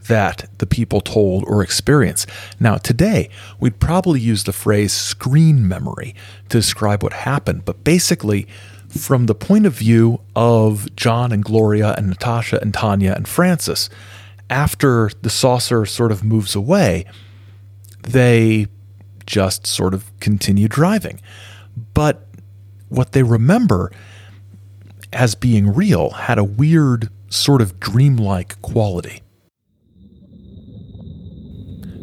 that 0.07 0.49
the 0.57 0.65
people 0.65 1.01
told 1.01 1.43
or 1.45 1.63
experienced. 1.63 2.27
Now, 2.59 2.75
today, 2.77 3.29
we'd 3.59 3.79
probably 3.79 4.19
use 4.19 4.43
the 4.43 4.51
phrase 4.51 4.91
screen 4.91 5.67
memory 5.67 6.15
to 6.49 6.57
describe 6.57 7.03
what 7.03 7.13
happened, 7.13 7.63
but 7.63 7.83
basically, 7.83 8.47
from 8.89 9.27
the 9.27 9.35
point 9.35 9.65
of 9.65 9.73
view 9.73 10.21
of 10.35 10.95
John 10.95 11.31
and 11.31 11.43
Gloria 11.43 11.93
and 11.97 12.07
Natasha 12.07 12.59
and 12.61 12.73
Tanya 12.73 13.13
and 13.13 13.27
Frances. 13.27 13.89
after 14.49 15.11
the 15.21 15.29
saucer 15.29 15.85
sort 15.85 16.11
of 16.11 16.23
moves 16.23 16.55
away, 16.55 17.05
they 18.01 18.67
just 19.25 19.67
sort 19.67 19.93
of 19.93 20.11
continue 20.19 20.67
driving. 20.67 21.21
But 21.93 22.25
what 22.89 23.11
they 23.11 23.23
remember 23.23 23.91
as 25.13 25.35
being 25.35 25.73
real 25.73 26.11
had 26.11 26.37
a 26.37 26.43
weird, 26.43 27.09
sort 27.29 27.61
of 27.61 27.79
dreamlike 27.79 28.59
quality. 28.61 29.21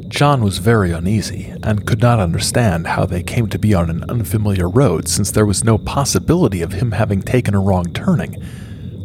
John 0.09 0.43
was 0.43 0.59
very 0.59 0.93
uneasy 0.93 1.53
and 1.63 1.87
could 1.87 2.01
not 2.01 2.21
understand 2.21 2.87
how 2.87 3.07
they 3.07 3.23
came 3.23 3.49
to 3.49 3.59
be 3.59 3.75
on 3.75 3.91
an 3.91 4.05
unfamiliar 4.09 4.69
road 4.69 5.09
since 5.09 5.31
there 5.31 5.47
was 5.47 5.65
no 5.65 5.79
possibility 5.79 6.63
of 6.63 6.73
him 6.73 6.93
having 6.93 7.23
taken 7.23 7.55
a 7.55 7.61
wrong 7.61 7.93
turning. 7.93 8.43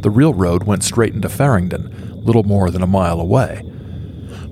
The 0.01 0.11
real 0.11 0.33
road 0.33 0.63
went 0.63 0.83
straight 0.83 1.13
into 1.13 1.27
Faringdon, 1.27 2.23
little 2.23 2.43
more 2.43 2.69
than 2.69 2.83
a 2.83 2.87
mile 2.87 3.19
away. 3.19 3.63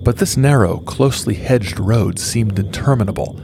But 0.04 0.18
this 0.18 0.38
narrow, 0.38 0.80
closely 0.80 1.36
hedged 1.36 1.80
road 1.80 2.18
seemed 2.18 2.58
interminable. 2.58 3.40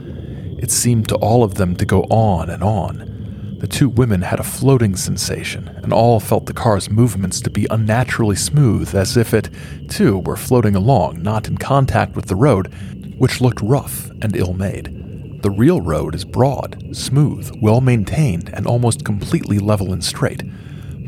It 0.58 0.70
seemed 0.70 1.08
to 1.08 1.16
all 1.16 1.44
of 1.44 1.54
them 1.54 1.76
to 1.76 1.84
go 1.84 2.02
on 2.04 2.50
and 2.50 2.62
on. 2.62 3.16
The 3.58 3.66
two 3.66 3.88
women 3.88 4.20
had 4.20 4.38
a 4.38 4.44
floating 4.44 4.96
sensation, 4.96 5.68
and 5.82 5.90
all 5.90 6.20
felt 6.20 6.44
the 6.44 6.52
car's 6.52 6.90
movements 6.90 7.40
to 7.40 7.50
be 7.50 7.66
unnaturally 7.70 8.36
smooth, 8.36 8.94
as 8.94 9.16
if 9.16 9.32
it, 9.32 9.48
too, 9.88 10.18
were 10.18 10.36
floating 10.36 10.76
along, 10.76 11.22
not 11.22 11.48
in 11.48 11.56
contact 11.56 12.16
with 12.16 12.26
the 12.26 12.36
road, 12.36 12.72
which 13.18 13.40
looked 13.40 13.60
rough 13.60 14.10
and 14.22 14.36
ill 14.36 14.52
made. 14.52 15.40
The 15.42 15.50
real 15.50 15.80
road 15.80 16.14
is 16.14 16.24
broad, 16.24 16.96
smooth, 16.96 17.50
well 17.60 17.80
maintained, 17.80 18.50
and 18.52 18.66
almost 18.66 19.04
completely 19.04 19.58
level 19.58 19.92
and 19.92 20.02
straight. 20.02 20.42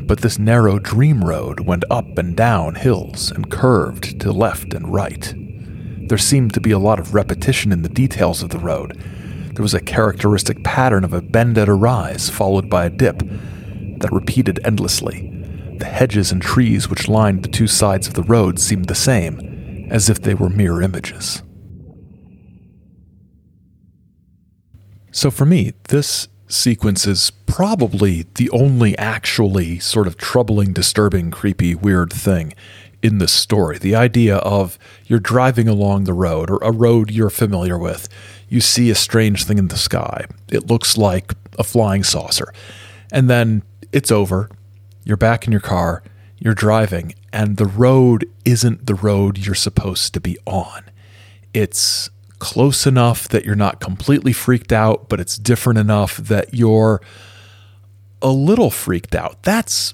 But 0.07 0.21
this 0.21 0.39
narrow 0.39 0.79
dream 0.79 1.23
road 1.23 1.61
went 1.61 1.83
up 1.89 2.17
and 2.17 2.35
down 2.35 2.75
hills 2.75 3.31
and 3.31 3.51
curved 3.51 4.21
to 4.21 4.31
left 4.31 4.73
and 4.73 4.93
right. 4.93 5.33
There 6.07 6.17
seemed 6.17 6.53
to 6.53 6.61
be 6.61 6.71
a 6.71 6.79
lot 6.79 6.99
of 6.99 7.13
repetition 7.13 7.71
in 7.71 7.81
the 7.81 7.89
details 7.89 8.41
of 8.41 8.49
the 8.49 8.59
road. 8.59 8.97
There 9.53 9.61
was 9.61 9.73
a 9.73 9.81
characteristic 9.81 10.63
pattern 10.63 11.03
of 11.03 11.13
a 11.13 11.21
bend 11.21 11.57
at 11.57 11.67
a 11.67 11.73
rise, 11.73 12.29
followed 12.29 12.69
by 12.69 12.85
a 12.85 12.89
dip, 12.89 13.21
that 13.99 14.11
repeated 14.11 14.59
endlessly. 14.63 15.29
The 15.77 15.85
hedges 15.85 16.31
and 16.31 16.41
trees 16.41 16.89
which 16.89 17.07
lined 17.07 17.43
the 17.43 17.49
two 17.49 17.67
sides 17.67 18.07
of 18.07 18.13
the 18.13 18.23
road 18.23 18.59
seemed 18.59 18.85
the 18.85 18.95
same, 18.95 19.87
as 19.91 20.09
if 20.09 20.21
they 20.21 20.33
were 20.33 20.49
mirror 20.49 20.81
images. 20.81 21.43
So 25.19 25.29
for 25.29 25.43
me, 25.43 25.73
this 25.89 26.29
sequence 26.47 27.05
is 27.05 27.29
probably 27.45 28.27
the 28.35 28.49
only 28.51 28.97
actually 28.97 29.77
sort 29.79 30.07
of 30.07 30.15
troubling, 30.15 30.71
disturbing, 30.71 31.29
creepy, 31.29 31.75
weird 31.75 32.13
thing 32.13 32.53
in 33.03 33.17
the 33.17 33.27
story. 33.27 33.77
The 33.77 33.95
idea 33.95 34.37
of 34.37 34.79
you're 35.07 35.19
driving 35.19 35.67
along 35.67 36.05
the 36.05 36.13
road 36.13 36.49
or 36.49 36.59
a 36.63 36.71
road 36.71 37.11
you're 37.11 37.29
familiar 37.29 37.77
with, 37.77 38.07
you 38.47 38.61
see 38.61 38.89
a 38.89 38.95
strange 38.95 39.43
thing 39.43 39.57
in 39.57 39.67
the 39.67 39.75
sky. 39.75 40.25
It 40.47 40.67
looks 40.67 40.97
like 40.97 41.33
a 41.57 41.65
flying 41.65 42.05
saucer. 42.05 42.53
And 43.11 43.29
then 43.29 43.63
it's 43.91 44.13
over. 44.13 44.49
You're 45.03 45.17
back 45.17 45.45
in 45.45 45.51
your 45.51 45.59
car, 45.59 46.01
you're 46.37 46.53
driving, 46.53 47.13
and 47.33 47.57
the 47.57 47.65
road 47.65 48.25
isn't 48.45 48.85
the 48.85 48.95
road 48.95 49.37
you're 49.37 49.53
supposed 49.53 50.13
to 50.13 50.21
be 50.21 50.37
on. 50.45 50.85
It's 51.53 52.09
close 52.39 52.87
enough 52.87 53.27
that 53.29 53.45
you're 53.45 53.55
not 53.55 53.79
completely 53.79 54.33
freaked 54.33 54.71
out, 54.71 55.09
but 55.09 55.19
it's 55.19 55.37
different 55.37 55.77
enough 55.79 56.17
that 56.17 56.53
you're 56.53 57.01
a 58.21 58.31
little 58.31 58.71
freaked 58.71 59.15
out. 59.15 59.43
That's 59.43 59.93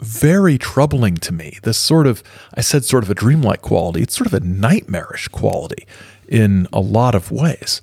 very 0.00 0.58
troubling 0.58 1.16
to 1.18 1.32
me. 1.32 1.58
This 1.62 1.78
sort 1.78 2.06
of, 2.06 2.22
I 2.54 2.60
said, 2.60 2.84
sort 2.84 3.04
of 3.04 3.10
a 3.10 3.14
dreamlike 3.14 3.62
quality. 3.62 4.02
It's 4.02 4.16
sort 4.16 4.26
of 4.26 4.34
a 4.34 4.40
nightmarish 4.40 5.28
quality 5.28 5.86
in 6.28 6.66
a 6.72 6.80
lot 6.80 7.14
of 7.14 7.30
ways. 7.30 7.80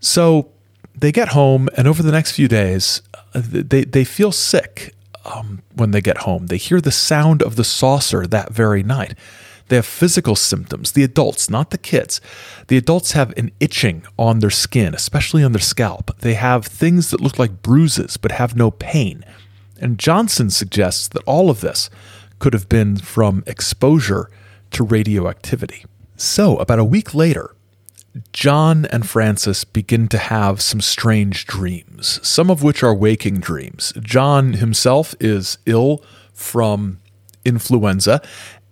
So 0.00 0.50
they 0.94 1.12
get 1.12 1.28
home, 1.28 1.68
and 1.76 1.86
over 1.86 2.02
the 2.02 2.12
next 2.12 2.32
few 2.32 2.48
days, 2.48 3.02
uh, 3.34 3.42
they, 3.44 3.84
they 3.84 4.04
feel 4.04 4.32
sick 4.32 4.94
um, 5.24 5.62
when 5.74 5.92
they 5.92 6.00
get 6.00 6.18
home. 6.18 6.46
They 6.46 6.56
hear 6.56 6.80
the 6.80 6.92
sound 6.92 7.42
of 7.42 7.56
the 7.56 7.64
saucer 7.64 8.26
that 8.26 8.52
very 8.52 8.82
night. 8.82 9.14
They 9.70 9.76
have 9.76 9.86
physical 9.86 10.34
symptoms. 10.34 10.90
The 10.92 11.04
adults, 11.04 11.48
not 11.48 11.70
the 11.70 11.78
kids. 11.78 12.20
The 12.66 12.76
adults 12.76 13.12
have 13.12 13.32
an 13.38 13.52
itching 13.60 14.02
on 14.18 14.40
their 14.40 14.50
skin, 14.50 14.96
especially 14.96 15.44
on 15.44 15.52
their 15.52 15.60
scalp. 15.60 16.18
They 16.18 16.34
have 16.34 16.66
things 16.66 17.10
that 17.10 17.20
look 17.20 17.38
like 17.38 17.62
bruises 17.62 18.16
but 18.16 18.32
have 18.32 18.56
no 18.56 18.72
pain. 18.72 19.24
And 19.80 19.96
Johnson 19.96 20.50
suggests 20.50 21.06
that 21.06 21.22
all 21.24 21.50
of 21.50 21.60
this 21.60 21.88
could 22.40 22.52
have 22.52 22.68
been 22.68 22.96
from 22.96 23.44
exposure 23.46 24.28
to 24.72 24.82
radioactivity. 24.82 25.84
So, 26.16 26.56
about 26.56 26.80
a 26.80 26.84
week 26.84 27.14
later, 27.14 27.54
John 28.32 28.86
and 28.86 29.08
Frances 29.08 29.62
begin 29.62 30.08
to 30.08 30.18
have 30.18 30.60
some 30.60 30.80
strange 30.80 31.46
dreams, 31.46 32.18
some 32.26 32.50
of 32.50 32.64
which 32.64 32.82
are 32.82 32.92
waking 32.92 33.38
dreams. 33.38 33.92
John 34.00 34.54
himself 34.54 35.14
is 35.20 35.58
ill 35.64 36.02
from 36.34 36.98
influenza, 37.44 38.20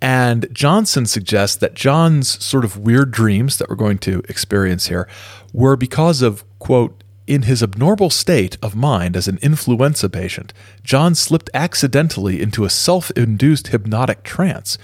and 0.00 0.46
Johnson 0.52 1.06
suggests 1.06 1.56
that 1.56 1.74
John's 1.74 2.42
sort 2.44 2.64
of 2.64 2.78
weird 2.78 3.10
dreams 3.10 3.58
that 3.58 3.68
we're 3.68 3.76
going 3.76 3.98
to 3.98 4.22
experience 4.28 4.86
here 4.86 5.08
were 5.52 5.76
because 5.76 6.22
of, 6.22 6.44
quote, 6.58 7.02
in 7.26 7.42
his 7.42 7.62
abnormal 7.62 8.08
state 8.08 8.56
of 8.62 8.74
mind 8.74 9.14
as 9.14 9.28
an 9.28 9.38
influenza 9.42 10.08
patient, 10.08 10.54
John 10.82 11.14
slipped 11.14 11.50
accidentally 11.52 12.40
into 12.40 12.64
a 12.64 12.70
self 12.70 13.10
induced 13.10 13.68
hypnotic 13.68 14.22
trance. 14.22 14.78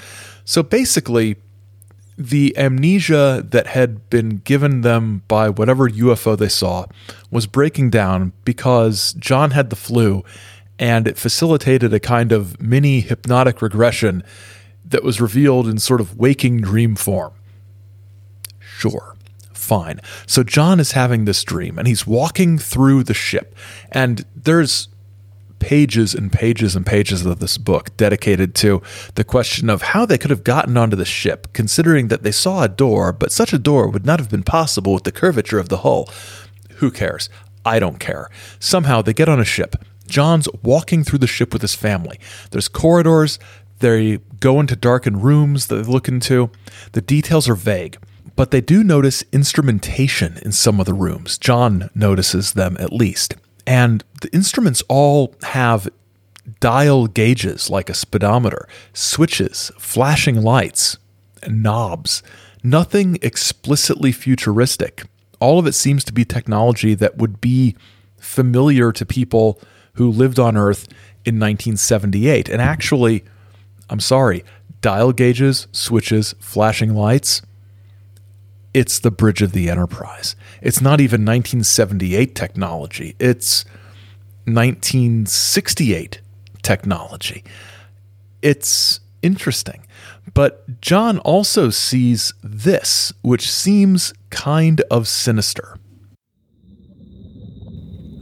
So 0.44 0.62
basically, 0.62 1.36
the 2.18 2.56
amnesia 2.58 3.44
that 3.48 3.68
had 3.68 4.08
been 4.10 4.38
given 4.38 4.82
them 4.82 5.22
by 5.26 5.48
whatever 5.48 5.88
UFO 5.88 6.36
they 6.36 6.48
saw 6.48 6.86
was 7.30 7.46
breaking 7.46 7.90
down 7.90 8.32
because 8.44 9.14
John 9.14 9.52
had 9.52 9.70
the 9.70 9.76
flu 9.76 10.22
and 10.78 11.08
it 11.08 11.16
facilitated 11.16 11.92
a 11.92 12.00
kind 12.00 12.30
of 12.30 12.60
mini 12.60 13.00
hypnotic 13.00 13.62
regression 13.62 14.22
that 14.84 15.02
was 15.02 15.20
revealed 15.20 15.66
in 15.66 15.78
sort 15.78 16.00
of 16.00 16.16
waking 16.16 16.60
dream 16.60 16.94
form. 16.96 17.32
Sure, 18.58 19.16
fine. 19.52 20.00
So 20.26 20.42
John 20.42 20.80
is 20.80 20.92
having 20.92 21.24
this 21.24 21.42
dream 21.44 21.78
and 21.78 21.88
he's 21.88 22.06
walking 22.06 22.58
through 22.58 23.04
the 23.04 23.14
ship, 23.14 23.54
and 23.90 24.24
there's 24.34 24.88
pages 25.60 26.14
and 26.14 26.30
pages 26.30 26.76
and 26.76 26.84
pages 26.84 27.24
of 27.24 27.38
this 27.38 27.56
book 27.56 27.96
dedicated 27.96 28.54
to 28.54 28.82
the 29.14 29.24
question 29.24 29.70
of 29.70 29.80
how 29.80 30.04
they 30.04 30.18
could 30.18 30.30
have 30.30 30.44
gotten 30.44 30.76
onto 30.76 30.96
the 30.96 31.06
ship, 31.06 31.48
considering 31.54 32.08
that 32.08 32.22
they 32.22 32.32
saw 32.32 32.62
a 32.62 32.68
door, 32.68 33.14
but 33.14 33.32
such 33.32 33.54
a 33.54 33.58
door 33.58 33.88
would 33.88 34.04
not 34.04 34.18
have 34.18 34.28
been 34.28 34.42
possible 34.42 34.92
with 34.92 35.04
the 35.04 35.12
curvature 35.12 35.58
of 35.58 35.70
the 35.70 35.78
hull. 35.78 36.06
Who 36.76 36.90
cares? 36.90 37.30
I 37.64 37.78
don't 37.78 37.98
care. 37.98 38.28
Somehow 38.58 39.00
they 39.00 39.14
get 39.14 39.28
on 39.28 39.40
a 39.40 39.44
ship. 39.44 39.76
John's 40.06 40.48
walking 40.62 41.02
through 41.02 41.20
the 41.20 41.26
ship 41.26 41.54
with 41.54 41.62
his 41.62 41.74
family. 41.74 42.20
There's 42.50 42.68
corridors, 42.68 43.38
they 43.84 44.16
go 44.40 44.60
into 44.60 44.74
darkened 44.74 45.22
rooms 45.22 45.66
that 45.66 45.76
they 45.76 45.92
look 45.92 46.08
into. 46.08 46.50
The 46.92 47.02
details 47.02 47.48
are 47.50 47.54
vague, 47.54 47.98
but 48.34 48.50
they 48.50 48.62
do 48.62 48.82
notice 48.82 49.24
instrumentation 49.30 50.38
in 50.42 50.52
some 50.52 50.80
of 50.80 50.86
the 50.86 50.94
rooms. 50.94 51.36
John 51.36 51.90
notices 51.94 52.54
them 52.54 52.78
at 52.80 52.94
least. 52.94 53.34
And 53.66 54.02
the 54.22 54.32
instruments 54.34 54.82
all 54.88 55.34
have 55.42 55.88
dial 56.60 57.06
gauges 57.08 57.68
like 57.68 57.90
a 57.90 57.94
speedometer, 57.94 58.66
switches, 58.94 59.70
flashing 59.78 60.40
lights, 60.40 60.96
knobs. 61.46 62.22
Nothing 62.62 63.18
explicitly 63.20 64.12
futuristic. 64.12 65.02
All 65.40 65.58
of 65.58 65.66
it 65.66 65.74
seems 65.74 66.04
to 66.04 66.12
be 66.14 66.24
technology 66.24 66.94
that 66.94 67.18
would 67.18 67.38
be 67.38 67.76
familiar 68.16 68.92
to 68.92 69.04
people 69.04 69.60
who 69.94 70.10
lived 70.10 70.38
on 70.38 70.56
Earth 70.56 70.88
in 71.26 71.38
1978. 71.38 72.48
And 72.48 72.62
actually, 72.62 73.24
I'm 73.90 74.00
sorry, 74.00 74.44
dial 74.80 75.12
gauges, 75.12 75.66
switches, 75.72 76.34
flashing 76.40 76.94
lights. 76.94 77.42
It's 78.72 78.98
the 78.98 79.10
bridge 79.10 79.40
of 79.40 79.52
the 79.52 79.70
Enterprise. 79.70 80.34
It's 80.60 80.80
not 80.80 81.00
even 81.00 81.24
1978 81.24 82.34
technology. 82.34 83.14
It's 83.18 83.64
1968 84.46 86.20
technology. 86.62 87.44
It's 88.42 89.00
interesting. 89.22 89.86
But 90.34 90.80
John 90.80 91.18
also 91.20 91.70
sees 91.70 92.34
this, 92.42 93.12
which 93.22 93.50
seems 93.50 94.12
kind 94.30 94.80
of 94.90 95.06
sinister. 95.06 95.78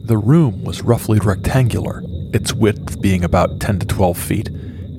The 0.05 0.18
room 0.18 0.64
was 0.64 0.83
roughly 0.83 1.18
rectangular, 1.18 2.03
its 2.35 2.53
width 2.53 3.01
being 3.01 3.25
about 3.25 3.61
10 3.61 3.79
to 3.79 3.87
12 3.87 4.18
feet, 4.18 4.51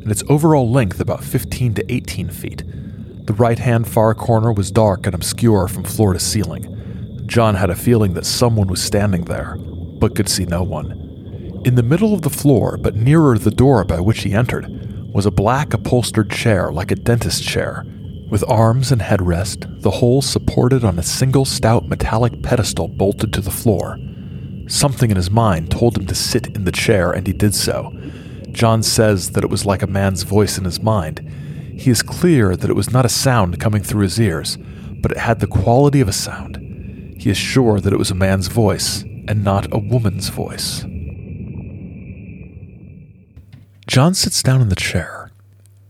and 0.04 0.12
its 0.12 0.24
overall 0.30 0.70
length 0.70 1.00
about 1.00 1.24
15 1.24 1.74
to 1.76 1.92
18 1.92 2.30
feet. 2.30 2.64
The 3.26 3.34
right 3.34 3.58
hand 3.58 3.88
far 3.88 4.14
corner 4.14 4.52
was 4.52 4.70
dark 4.70 5.06
and 5.06 5.16
obscure 5.16 5.68
from 5.68 5.86
floor 5.86 6.14
to 6.14 6.20
ceiling. 6.20 7.24
John 7.26 7.56
had 7.56 7.70
a 7.70 7.76
feeling 7.76 8.14
that 8.14 8.26
someone 8.26 8.68
was 8.68 8.84
standing 8.84 9.24
there, 9.24 9.58
but 9.58 10.16
could 10.16 10.30
see 10.30 10.46
no 10.46 10.62
one. 10.62 10.92
In 11.66 11.76
the 11.76 11.84
middle 11.84 12.14
of 12.14 12.22
the 12.22 12.30
floor, 12.30 12.78
but 12.78 12.96
nearer 12.96 13.38
the 13.38 13.50
door 13.50 13.86
by 13.86 14.02
which 14.02 14.24
he 14.24 14.34
entered, 14.34 14.68
was 15.14 15.26
a 15.26 15.32
black 15.32 15.74
upholstered 15.74 16.30
chair 16.30 16.72
like 16.72 16.92
a 16.92 16.96
dentist's 16.96 17.40
chair, 17.40 17.86
with 18.30 18.44
arms 18.50 18.92
and 18.92 19.00
headrest, 19.02 19.82
the 19.82 19.92
whole 19.92 20.22
supported 20.22 20.84
on 20.84 21.00
a 21.00 21.04
single 21.04 21.46
stout 21.46 21.88
metallic 21.88 22.42
pedestal 22.42 22.88
bolted 22.88 23.32
to 23.32 23.42
the 23.42 23.52
floor. 23.52 23.98
Something 24.68 25.12
in 25.12 25.18
his 25.18 25.30
mind 25.30 25.70
told 25.70 25.98
him 25.98 26.08
to 26.08 26.16
sit 26.16 26.48
in 26.48 26.66
the 26.66 26.72
chair, 26.72 27.12
and 27.12 27.28
he 27.28 27.34
did 27.34 27.54
so. 27.54 27.94
John 28.54 28.84
says 28.84 29.32
that 29.32 29.44
it 29.44 29.50
was 29.50 29.66
like 29.66 29.82
a 29.82 29.88
man's 29.88 30.24
voice 30.24 30.58
in 30.58 30.64
his 30.64 30.82
mind. 30.82 31.20
He 31.76 31.90
is 31.90 32.04
clear 32.04 32.56
that 32.56 32.70
it 32.70 32.76
was 32.76 32.92
not 32.92 33.06
a 33.06 33.10
sound 33.10 33.60
coming 33.60 33.82
through 33.82 34.04
his 34.04 34.20
ears, 34.20 34.58
but 35.02 35.12
it 35.12 35.18
had 35.18 35.40
the 35.40 35.48
quality 35.48 36.02
of 36.02 36.08
a 36.08 36.14
sound. 36.14 36.58
He 37.18 37.30
is 37.30 37.38
sure 37.38 37.80
that 37.80 37.92
it 37.92 38.00
was 38.00 38.12
a 38.12 38.16
man's 38.16 38.48
voice 38.48 39.02
and 39.28 39.44
not 39.44 39.74
a 39.74 39.80
woman's 39.80 40.30
voice. 40.30 40.86
John 43.88 44.14
sits 44.14 44.44
down 44.44 44.62
in 44.62 44.70
the 44.70 44.76
chair, 44.76 45.32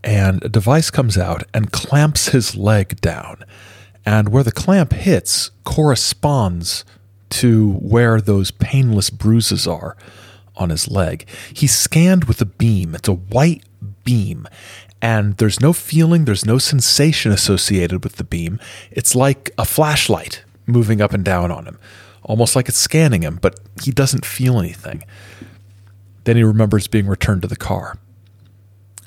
and 0.02 0.42
a 0.42 0.48
device 0.48 0.90
comes 0.90 1.16
out 1.18 1.44
and 1.52 1.70
clamps 1.70 2.28
his 2.28 2.56
leg 2.56 3.00
down. 3.00 3.44
And 4.06 4.30
where 4.30 4.42
the 4.42 4.52
clamp 4.52 4.92
hits 4.92 5.50
corresponds 5.64 6.84
to 7.30 7.72
where 7.74 8.20
those 8.20 8.50
painless 8.50 9.10
bruises 9.10 9.66
are 9.66 9.96
on 10.56 10.70
his 10.70 10.88
leg. 10.88 11.26
He's 11.52 11.76
scanned 11.76 12.24
with 12.24 12.40
a 12.40 12.46
beam. 12.46 12.94
It's 12.94 13.08
a 13.08 13.14
white 13.14 13.64
beam. 14.04 14.46
And 15.02 15.36
there's 15.36 15.60
no 15.60 15.72
feeling, 15.72 16.24
there's 16.24 16.46
no 16.46 16.58
sensation 16.58 17.32
associated 17.32 18.04
with 18.04 18.16
the 18.16 18.24
beam. 18.24 18.58
It's 18.90 19.14
like 19.14 19.50
a 19.58 19.64
flashlight 19.64 20.44
moving 20.66 21.00
up 21.02 21.12
and 21.12 21.24
down 21.24 21.50
on 21.50 21.66
him, 21.66 21.78
almost 22.22 22.56
like 22.56 22.68
it's 22.68 22.78
scanning 22.78 23.22
him, 23.22 23.38
but 23.42 23.60
he 23.82 23.90
doesn't 23.90 24.24
feel 24.24 24.58
anything. 24.58 25.04
Then 26.24 26.36
he 26.36 26.42
remembers 26.42 26.86
being 26.86 27.06
returned 27.06 27.42
to 27.42 27.48
the 27.48 27.56
car. 27.56 27.98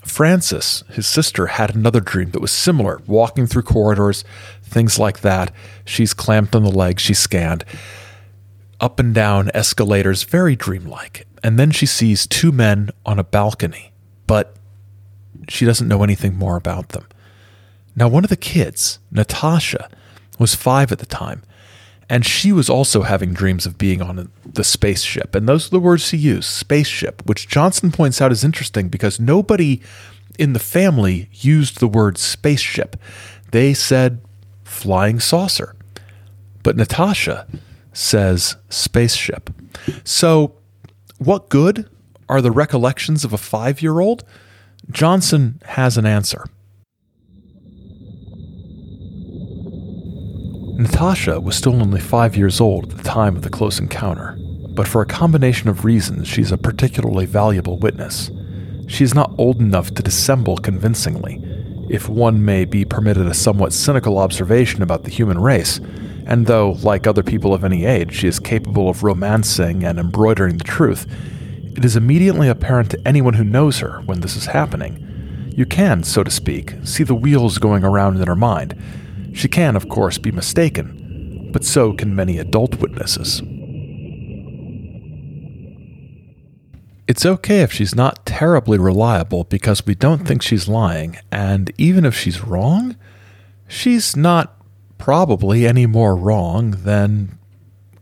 Frances, 0.06 0.84
his 0.90 1.08
sister, 1.08 1.48
had 1.48 1.76
another 1.76 2.00
dream 2.00 2.30
that 2.32 2.42
was 2.42 2.52
similar, 2.52 3.02
walking 3.08 3.48
through 3.48 3.64
corridors, 3.64 4.24
things 4.62 5.00
like 5.00 5.22
that. 5.22 5.52
She's 5.84 6.14
clamped 6.14 6.56
on 6.56 6.64
the 6.64 6.72
leg, 6.72 7.00
she's 7.00 7.20
scanned 7.20 7.66
up 8.80 9.00
and 9.00 9.14
down 9.14 9.50
escalators, 9.54 10.24
very 10.24 10.56
dreamlike. 10.56 11.26
And 11.44 11.58
then 11.58 11.72
she 11.72 11.86
sees 11.86 12.28
two 12.28 12.52
men 12.52 12.90
on 13.06 13.20
a 13.20 13.24
balcony, 13.24 13.92
but 14.26 14.56
she 15.50 15.66
doesn't 15.66 15.88
know 15.88 16.04
anything 16.04 16.36
more 16.36 16.58
about 16.58 16.90
them. 16.90 17.06
Now, 17.96 18.08
one 18.08 18.24
of 18.24 18.30
the 18.30 18.38
kids, 18.38 19.00
Natasha, 19.12 19.90
was 20.38 20.54
five 20.54 20.92
at 20.92 21.00
the 21.00 21.06
time, 21.06 21.42
and 22.10 22.26
she 22.26 22.52
was 22.52 22.70
also 22.70 23.02
having 23.02 23.34
dreams 23.34 23.66
of 23.66 23.78
being 23.78 24.02
on 24.02 24.32
the 24.46 24.64
spaceship. 24.64 25.36
And 25.36 25.48
those 25.48 25.68
are 25.68 25.72
the 25.72 25.80
words 25.80 26.08
she 26.08 26.18
used 26.18 26.50
spaceship, 26.50 27.26
which 27.26 27.48
Johnson 27.48 27.92
points 27.92 28.22
out 28.22 28.32
is 28.32 28.44
interesting 28.44 28.88
because 28.88 29.20
nobody 29.20 29.82
in 30.38 30.54
the 30.54 30.60
family 30.60 31.30
used 31.34 31.80
the 31.80 31.88
word 31.88 32.18
spaceship. 32.18 32.96
They 33.52 33.74
said 33.74 34.22
flying 34.64 35.20
saucer. 35.20 35.76
But 36.64 36.78
Natasha 36.78 37.48
says 37.98 38.56
spaceship. 38.70 39.50
So, 40.04 40.56
what 41.18 41.50
good 41.50 41.90
are 42.30 42.42
the 42.42 42.52
recollections 42.52 43.26
of 43.26 43.34
a 43.34 43.38
five 43.38 43.82
year 43.82 44.00
old? 44.00 44.24
Johnson 44.92 45.60
has 45.66 45.98
an 45.98 46.06
answer. 46.06 46.46
Natasha 50.80 51.40
was 51.40 51.56
still 51.56 51.82
only 51.82 52.00
five 52.00 52.38
years 52.38 52.62
old 52.62 52.92
at 52.92 52.98
the 52.98 53.04
time 53.04 53.36
of 53.36 53.42
the 53.42 53.50
close 53.50 53.80
encounter, 53.80 54.38
but 54.76 54.88
for 54.88 55.02
a 55.02 55.08
combination 55.08 55.68
of 55.68 55.84
reasons, 55.84 56.28
she's 56.28 56.52
a 56.52 56.58
particularly 56.58 57.26
valuable 57.26 57.80
witness. 57.80 58.30
She 58.88 59.04
is 59.04 59.16
not 59.16 59.34
old 59.40 59.60
enough 59.60 59.92
to 59.96 60.04
dissemble 60.04 60.58
convincingly, 60.58 61.42
if 61.90 62.08
one 62.08 62.46
may 62.46 62.64
be 62.64 62.86
permitted 62.86 63.26
a 63.26 63.34
somewhat 63.34 63.74
cynical 63.74 64.20
observation 64.20 64.84
about 64.84 65.04
the 65.04 65.10
human 65.10 65.40
race, 65.40 65.80
and 66.28 66.46
though, 66.46 66.72
like 66.84 67.08
other 67.08 67.24
people 67.24 67.54
of 67.54 67.64
any 67.64 67.86
age, 67.86 68.14
she 68.14 68.28
is 68.28 68.38
capable 68.38 68.90
of 68.90 69.02
romancing 69.02 69.86
and 69.86 69.98
embroidering 69.98 70.58
the 70.58 70.64
truth, 70.66 71.08
it 71.78 71.86
is 71.86 71.96
immediately 71.96 72.50
apparent 72.50 72.92
to 72.92 73.08
anyone 73.08 73.36
who 73.36 73.46
knows 73.46 73.80
her 73.80 74.02
when 74.06 74.20
this 74.20 74.36
is 74.36 74.48
happening. 74.48 75.54
You 75.56 75.66
can, 75.66 76.04
so 76.04 76.26
to 76.26 76.30
speak, 76.30 76.74
see 76.84 77.04
the 77.04 77.16
wheels 77.16 77.60
going 77.60 77.86
around 77.86 78.18
in 78.18 78.28
her 78.28 78.36
mind. 78.36 78.76
She 79.34 79.48
can, 79.48 79.78
of 79.78 79.88
course, 79.88 80.18
be 80.18 80.32
mistaken, 80.32 81.50
but 81.54 81.64
so 81.64 81.94
can 81.94 82.14
many 82.14 82.40
adult 82.40 82.76
witnesses. 82.76 83.42
It's 87.08 87.26
okay 87.26 87.62
if 87.62 87.72
she's 87.72 87.96
not 87.96 88.26
terribly 88.26 88.78
reliable 88.78 89.46
because 89.46 89.86
we 89.86 89.96
don't 89.96 90.28
think 90.28 90.42
she's 90.42 90.68
lying, 90.68 91.18
and 91.32 91.72
even 91.78 92.04
if 92.04 92.14
she's 92.14 92.44
wrong, 92.44 92.98
she's 93.70 94.18
not 94.18 94.57
probably 94.98 95.68
any 95.68 95.86
more 95.86 96.16
wrong 96.16 96.72
than 96.72 97.38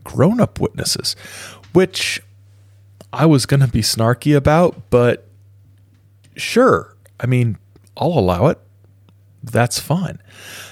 grown 0.04 0.40
up 0.40 0.60
witnesses, 0.60 1.14
which 1.72 2.22
I 3.12 3.26
was 3.26 3.46
going 3.46 3.60
to 3.60 3.68
be 3.68 3.82
snarky 3.82 4.36
about, 4.36 4.90
but 4.90 5.26
sure. 6.36 6.94
I 7.18 7.26
mean, 7.26 7.58
I'll 7.96 8.18
allow 8.18 8.46
it. 8.48 8.58
That's 9.42 9.78
fine. 9.78 10.18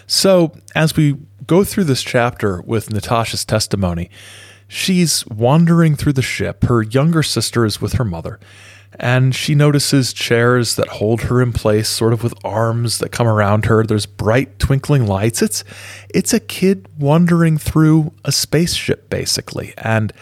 So, 0.06 0.52
as 0.74 0.96
we 0.96 1.16
go 1.46 1.64
through 1.64 1.84
this 1.84 2.02
chapter 2.02 2.60
with 2.62 2.90
Natasha's 2.90 3.44
testimony, 3.44 4.10
She's 4.74 5.26
wandering 5.26 5.94
through 5.94 6.14
the 6.14 6.22
ship. 6.22 6.64
Her 6.64 6.82
younger 6.82 7.22
sister 7.22 7.64
is 7.64 7.80
with 7.80 7.94
her 7.94 8.04
mother, 8.04 8.40
and 8.96 9.35
she 9.35 9.54
notices 9.54 10.12
chairs 10.12 10.76
that 10.76 10.88
hold 10.88 11.22
her 11.22 11.42
in 11.42 11.52
place, 11.52 11.88
sort 11.88 12.12
of 12.12 12.22
with 12.22 12.35
arms 12.44 12.98
that 12.98 13.11
come 13.11 13.26
around 13.26 13.66
her. 13.66 13.85
There's 13.85 14.07
bright 14.07 14.59
twinkling 14.59 15.07
lights. 15.07 15.42
It's 15.42 15.64
it's 16.14 16.33
a 16.33 16.40
kid 16.40 16.88
wandering 16.98 17.59
through 17.59 18.12
a 18.24 18.33
spaceship, 18.33 19.11
basically. 19.11 19.74
And 19.78 20.12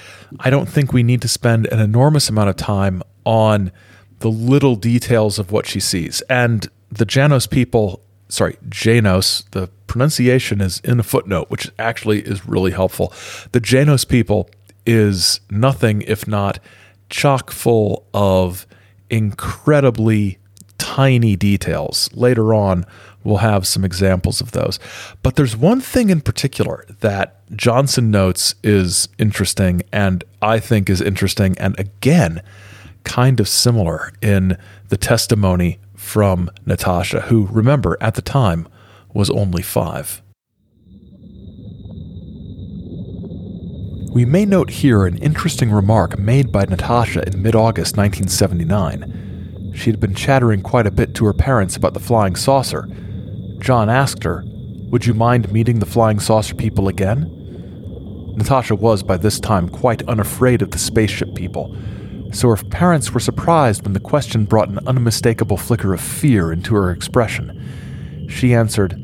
I 0.41 0.51
don't 0.51 0.69
think 0.69 0.93
we 0.93 1.03
need 1.03 1.23
to 1.23 1.29
spend 1.29 1.67
an 1.67 1.81
enormous 1.81 2.29
amount 2.29 2.51
of 2.51 2.57
time 2.57 3.03
on 3.25 3.73
the 4.21 4.31
little 4.31 4.77
details 4.77 5.39
of 5.39 5.53
what 5.53 5.67
she 5.67 5.81
sees. 5.81 6.21
And 6.23 6.69
the 6.91 7.05
Janos 7.05 7.47
people 7.47 8.03
sorry, 8.33 8.57
Janos, 8.71 9.45
the 9.51 9.69
pronunciation 9.87 10.63
is 10.63 10.81
in 10.81 10.99
a 10.99 11.03
footnote, 11.03 11.51
which 11.51 11.71
actually 11.79 12.21
is 12.21 12.47
really 12.47 12.71
helpful. 12.71 13.13
The 13.53 13.61
Janos 13.61 14.07
people 14.07 14.49
is 14.87 15.41
nothing 15.51 16.03
if 16.03 16.27
not 16.27 16.59
chock 17.13 17.53
full 17.53 18.07
of 18.13 18.67
incredibly 19.11 20.39
tiny 20.79 21.37
details. 21.37 22.11
Later 22.15 22.55
on, 22.55 22.85
we'll 23.23 23.37
have 23.37 23.67
some 23.67 23.85
examples 23.85 24.41
of 24.41 24.51
those. 24.53 24.81
But 25.23 25.37
there's 25.37 25.57
one 25.57 25.81
thing 25.81 26.11
in 26.11 26.23
particular 26.23 26.85
that 27.01 27.39
Johnson 27.55 28.11
notes 28.11 28.57
is 28.65 29.09
interesting 29.19 29.83
and 29.93 30.25
I 30.41 30.59
think 30.59 30.91
is 30.91 31.01
interesting 31.01 31.57
and 31.59 31.79
again, 31.79 32.43
kind 33.05 33.39
of 33.39 33.47
similar 33.47 34.13
in 34.21 34.57
the 34.89 34.97
testimony 34.97 35.79
from 35.95 36.51
Natasha, 36.67 37.23
who, 37.23 37.47
remember, 37.47 37.97
at 38.01 38.15
the 38.15 38.23
time 38.23 38.67
was 39.13 39.31
only 39.31 39.63
five. 39.63 40.23
We 44.13 44.25
may 44.25 44.45
note 44.45 44.71
here 44.71 45.07
an 45.07 45.17
interesting 45.19 45.71
remark 45.71 46.19
made 46.19 46.53
by 46.53 46.65
Natasha 46.65 47.27
in 47.27 47.43
mid 47.43 47.55
August 47.55 47.97
1979. 47.97 49.73
She 49.75 49.91
had 49.91 50.01
been 50.01 50.15
chattering 50.15 50.63
quite 50.63 50.87
a 50.87 50.91
bit 50.91 51.15
to 51.15 51.25
her 51.25 51.33
parents 51.33 51.77
about 51.77 51.95
the 51.95 52.01
flying 52.01 52.37
saucer. 52.37 52.87
John 53.59 53.89
asked 53.89 54.23
her, 54.25 54.45
Would 54.91 55.07
you 55.07 55.15
mind 55.15 55.51
meeting 55.51 55.79
the 55.79 55.87
flying 55.87 56.21
saucer 56.21 56.55
people 56.55 56.89
again? 56.89 58.35
Natasha 58.37 58.75
was 58.75 59.03
by 59.03 59.17
this 59.17 59.41
time 59.41 59.69
quite 59.69 60.07
unafraid 60.09 60.63
of 60.63 60.71
the 60.71 60.79
spaceship 60.79 61.35
people 61.35 61.75
so 62.33 62.49
her 62.49 62.57
parents 62.57 63.13
were 63.13 63.21
surprised 63.21 63.85
when 63.85 63.93
the 63.93 64.01
question 64.01 64.45
brought 64.45 64.69
an 64.69 64.81
unmistakable 64.87 65.57
flicker 65.57 65.93
of 65.93 66.01
fear 66.01 66.51
into 66.51 66.75
her 66.75 66.91
expression. 66.91 68.27
She 68.29 68.55
answered, 68.55 68.95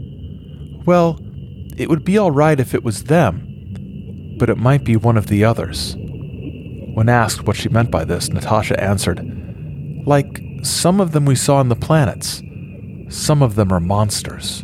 Well, 0.87 1.21
it 1.77 1.89
would 1.89 2.05
be 2.05 2.19
all 2.19 2.31
right 2.31 2.59
if 2.59 2.75
it 2.75 2.83
was 2.83 3.05
them, 3.05 3.48
but 4.39 4.51
it 4.51 4.57
might 4.57 4.85
be 4.85 4.97
one 4.97 5.17
of 5.17 5.27
the 5.27 5.45
others. 5.45 5.97
When 6.95 7.09
asked 7.09 7.47
what 7.47 7.57
she 7.57 7.69
meant 7.69 7.91
by 7.91 8.05
this, 8.05 8.29
Natasha 8.29 8.83
answered, 8.83 9.21
Like 10.07 10.43
some 10.63 11.01
of 11.01 11.13
them 11.13 11.25
we 11.25 11.35
saw 11.35 11.57
on 11.57 11.69
the 11.69 11.77
planets, 11.77 12.43
some 13.09 13.43
of 13.43 13.55
them 13.55 13.73
are 13.73 13.81
monsters. 13.81 14.63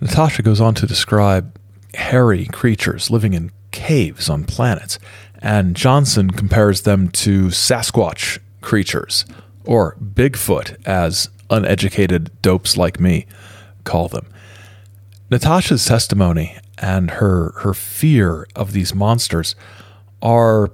Natasha 0.00 0.42
goes 0.42 0.60
on 0.60 0.74
to 0.74 0.86
describe 0.86 1.58
hairy 1.94 2.46
creatures 2.46 3.10
living 3.10 3.34
in 3.34 3.52
caves 3.70 4.28
on 4.28 4.44
planets, 4.44 4.98
and 5.40 5.76
Johnson 5.76 6.30
compares 6.30 6.82
them 6.82 7.08
to 7.08 7.46
Sasquatch 7.46 8.38
creatures, 8.60 9.24
or 9.64 9.96
Bigfoot, 9.96 10.76
as 10.86 11.28
uneducated 11.50 12.30
dopes 12.42 12.76
like 12.76 12.98
me 12.98 13.26
call 13.84 14.08
them. 14.08 14.26
Natasha's 15.32 15.86
testimony 15.86 16.58
and 16.76 17.12
her 17.12 17.52
her 17.60 17.72
fear 17.72 18.46
of 18.54 18.74
these 18.74 18.94
monsters 18.94 19.56
are 20.20 20.70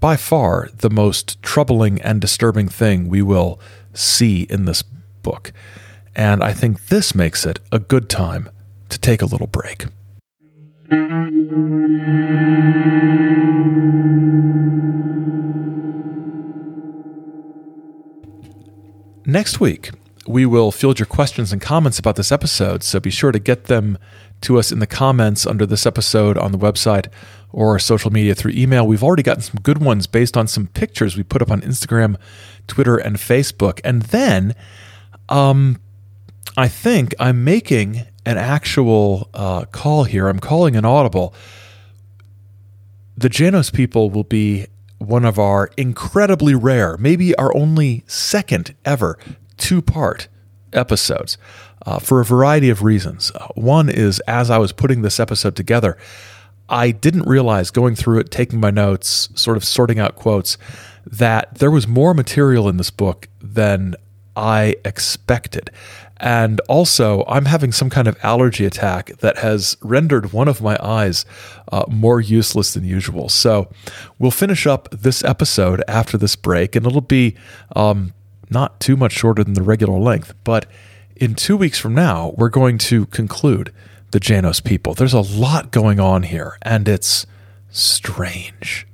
by 0.00 0.16
far 0.16 0.68
the 0.78 0.90
most 0.90 1.40
troubling 1.40 2.02
and 2.02 2.20
disturbing 2.20 2.68
thing 2.68 3.08
we 3.08 3.22
will 3.22 3.60
see 3.94 4.42
in 4.50 4.64
this 4.64 4.82
book. 5.22 5.52
And 6.16 6.42
I 6.42 6.52
think 6.52 6.88
this 6.88 7.14
makes 7.14 7.46
it 7.46 7.60
a 7.70 7.78
good 7.78 8.08
time 8.08 8.48
to 8.88 8.98
take 8.98 9.22
a 9.22 9.26
little 9.26 9.46
break. 9.46 9.86
Next 19.24 19.60
week, 19.60 19.92
we 20.30 20.46
will 20.46 20.70
field 20.70 20.98
your 20.98 21.06
questions 21.06 21.52
and 21.52 21.60
comments 21.60 21.98
about 21.98 22.16
this 22.16 22.32
episode, 22.32 22.82
so 22.82 23.00
be 23.00 23.10
sure 23.10 23.32
to 23.32 23.38
get 23.38 23.64
them 23.64 23.98
to 24.42 24.58
us 24.58 24.72
in 24.72 24.78
the 24.78 24.86
comments 24.86 25.46
under 25.46 25.66
this 25.66 25.84
episode 25.84 26.38
on 26.38 26.52
the 26.52 26.58
website 26.58 27.08
or 27.52 27.78
social 27.78 28.10
media 28.10 28.34
through 28.34 28.52
email. 28.52 28.86
We've 28.86 29.02
already 29.02 29.22
gotten 29.22 29.42
some 29.42 29.60
good 29.60 29.78
ones 29.78 30.06
based 30.06 30.36
on 30.36 30.46
some 30.46 30.68
pictures 30.68 31.16
we 31.16 31.22
put 31.22 31.42
up 31.42 31.50
on 31.50 31.60
Instagram, 31.60 32.16
Twitter, 32.66 32.96
and 32.96 33.16
Facebook. 33.16 33.80
And 33.84 34.02
then 34.02 34.54
um, 35.28 35.80
I 36.56 36.68
think 36.68 37.14
I'm 37.18 37.44
making 37.44 38.06
an 38.24 38.38
actual 38.38 39.28
uh, 39.34 39.64
call 39.66 40.04
here. 40.04 40.28
I'm 40.28 40.40
calling 40.40 40.76
an 40.76 40.84
audible. 40.84 41.34
The 43.16 43.28
Janos 43.28 43.70
people 43.70 44.10
will 44.10 44.24
be 44.24 44.66
one 44.98 45.24
of 45.24 45.38
our 45.38 45.70
incredibly 45.76 46.54
rare, 46.54 46.96
maybe 46.98 47.34
our 47.36 47.54
only 47.56 48.04
second 48.06 48.74
ever 48.84 49.18
two 49.60 49.80
part 49.80 50.26
episodes 50.72 51.38
uh, 51.86 51.98
for 51.98 52.20
a 52.20 52.24
variety 52.24 52.70
of 52.70 52.82
reasons. 52.82 53.30
Uh, 53.34 53.46
one 53.54 53.88
is 53.88 54.20
as 54.20 54.50
I 54.50 54.58
was 54.58 54.72
putting 54.72 55.02
this 55.02 55.20
episode 55.20 55.54
together, 55.54 55.96
I 56.68 56.90
didn't 56.90 57.26
realize 57.26 57.70
going 57.70 57.94
through 57.94 58.20
it, 58.20 58.30
taking 58.30 58.60
my 58.60 58.70
notes, 58.70 59.28
sort 59.34 59.56
of 59.56 59.64
sorting 59.64 59.98
out 59.98 60.16
quotes, 60.16 60.56
that 61.06 61.56
there 61.56 61.70
was 61.70 61.86
more 61.88 62.14
material 62.14 62.68
in 62.68 62.76
this 62.76 62.90
book 62.90 63.28
than 63.40 63.96
I 64.36 64.76
expected. 64.84 65.70
And 66.18 66.60
also, 66.68 67.24
I'm 67.26 67.46
having 67.46 67.72
some 67.72 67.88
kind 67.88 68.06
of 68.06 68.16
allergy 68.22 68.66
attack 68.66 69.06
that 69.20 69.38
has 69.38 69.76
rendered 69.80 70.32
one 70.32 70.48
of 70.48 70.60
my 70.60 70.78
eyes 70.80 71.24
uh, 71.72 71.84
more 71.88 72.20
useless 72.20 72.74
than 72.74 72.84
usual. 72.84 73.30
So, 73.30 73.72
we'll 74.18 74.30
finish 74.30 74.66
up 74.66 74.90
this 74.90 75.24
episode 75.24 75.82
after 75.88 76.18
this 76.18 76.36
break, 76.36 76.76
and 76.76 76.86
it'll 76.86 77.00
be 77.00 77.36
um, 77.74 78.12
not 78.50 78.80
too 78.80 78.96
much 78.96 79.12
shorter 79.12 79.44
than 79.44 79.54
the 79.54 79.62
regular 79.62 79.98
length. 79.98 80.34
But 80.44 80.66
in 81.16 81.34
two 81.34 81.56
weeks 81.56 81.78
from 81.78 81.94
now, 81.94 82.34
we're 82.36 82.48
going 82.48 82.78
to 82.78 83.06
conclude 83.06 83.72
the 84.10 84.20
Janos 84.20 84.60
people. 84.60 84.94
There's 84.94 85.12
a 85.12 85.20
lot 85.20 85.70
going 85.70 86.00
on 86.00 86.24
here, 86.24 86.58
and 86.62 86.88
it's 86.88 87.26
strange. 87.70 88.86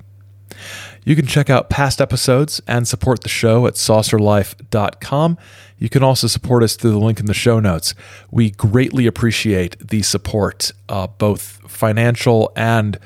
You 1.04 1.14
can 1.14 1.26
check 1.26 1.48
out 1.48 1.70
past 1.70 2.00
episodes 2.00 2.60
and 2.66 2.86
support 2.88 3.22
the 3.22 3.28
show 3.28 3.66
at 3.68 3.74
saucerlife.com. 3.74 5.38
You 5.78 5.88
can 5.88 6.02
also 6.02 6.26
support 6.26 6.64
us 6.64 6.74
through 6.74 6.90
the 6.90 6.98
link 6.98 7.20
in 7.20 7.26
the 7.26 7.34
show 7.34 7.60
notes. 7.60 7.94
We 8.32 8.50
greatly 8.50 9.06
appreciate 9.06 9.76
the 9.78 10.02
support, 10.02 10.72
uh, 10.88 11.06
both 11.06 11.60
financial 11.70 12.52
and 12.56 12.98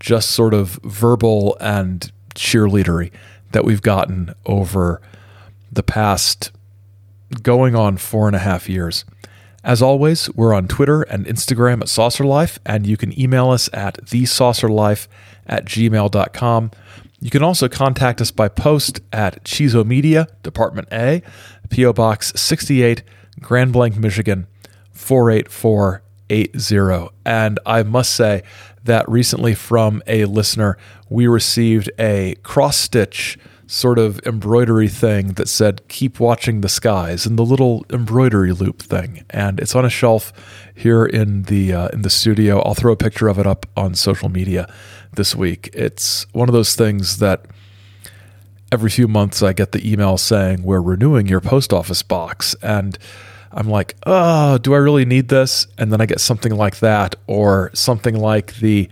just 0.00 0.32
sort 0.32 0.52
of 0.52 0.80
verbal 0.82 1.56
and 1.60 2.10
cheerleadery 2.34 3.12
that 3.52 3.64
we've 3.64 3.82
gotten 3.82 4.34
over 4.46 5.00
the 5.74 5.82
past 5.82 6.50
going 7.42 7.74
on 7.74 7.96
four 7.96 8.26
and 8.26 8.36
a 8.36 8.40
half 8.40 8.68
years. 8.68 9.06
As 9.62 9.80
always, 9.80 10.28
we're 10.34 10.52
on 10.52 10.68
Twitter 10.68 11.00
and 11.02 11.24
Instagram 11.26 11.80
at 11.80 11.88
SaucerLife, 11.88 12.58
and 12.66 12.86
you 12.86 12.98
can 12.98 13.18
email 13.18 13.50
us 13.50 13.70
at 13.72 14.04
thesaucerlife 14.04 15.08
at 15.46 15.64
gmail.com. 15.64 16.70
You 17.20 17.30
can 17.30 17.42
also 17.42 17.68
contact 17.68 18.20
us 18.20 18.30
by 18.30 18.48
post 18.48 19.00
at 19.10 19.42
Chizo 19.44 19.86
Media, 19.86 20.28
Department 20.42 20.88
A, 20.92 21.22
P.O. 21.70 21.94
Box 21.94 22.34
68, 22.36 23.02
Grand 23.40 23.72
Blanc, 23.72 23.96
Michigan 23.96 24.46
48480. 24.92 27.14
And 27.24 27.58
I 27.64 27.82
must 27.82 28.12
say 28.12 28.42
that 28.84 29.08
recently 29.08 29.54
from 29.54 30.02
a 30.06 30.26
listener, 30.26 30.76
we 31.08 31.26
received 31.26 31.90
a 31.98 32.34
cross 32.42 32.76
stitch 32.76 33.38
sort 33.66 33.98
of 33.98 34.20
embroidery 34.26 34.88
thing 34.88 35.28
that 35.34 35.48
said 35.48 35.86
keep 35.88 36.20
watching 36.20 36.60
the 36.60 36.68
skies 36.68 37.26
and 37.26 37.38
the 37.38 37.44
little 37.44 37.84
embroidery 37.90 38.52
loop 38.52 38.80
thing. 38.82 39.24
And 39.30 39.60
it's 39.60 39.74
on 39.74 39.84
a 39.84 39.90
shelf 39.90 40.32
here 40.74 41.04
in 41.04 41.44
the 41.44 41.72
uh, 41.72 41.88
in 41.88 42.02
the 42.02 42.10
studio. 42.10 42.60
I'll 42.60 42.74
throw 42.74 42.92
a 42.92 42.96
picture 42.96 43.28
of 43.28 43.38
it 43.38 43.46
up 43.46 43.66
on 43.76 43.94
social 43.94 44.28
media 44.28 44.72
this 45.14 45.34
week. 45.34 45.70
It's 45.72 46.26
one 46.32 46.48
of 46.48 46.52
those 46.52 46.74
things 46.74 47.18
that 47.18 47.46
every 48.72 48.90
few 48.90 49.06
months 49.06 49.40
i 49.40 49.52
get 49.52 49.70
the 49.70 49.88
email 49.92 50.18
saying 50.18 50.64
we're 50.64 50.80
renewing 50.80 51.28
your 51.28 51.40
post 51.40 51.72
office 51.72 52.02
box. 52.02 52.54
And 52.62 52.98
i'm 53.52 53.68
like 53.68 53.94
oh 54.04 54.58
do 54.58 54.74
i 54.74 54.78
really 54.78 55.04
need 55.04 55.28
this? 55.28 55.66
And 55.78 55.92
then 55.92 56.00
i 56.00 56.06
get 56.06 56.20
something 56.20 56.54
like 56.54 56.78
that 56.78 57.14
or 57.26 57.70
something 57.72 58.18
like 58.18 58.56
the 58.56 58.88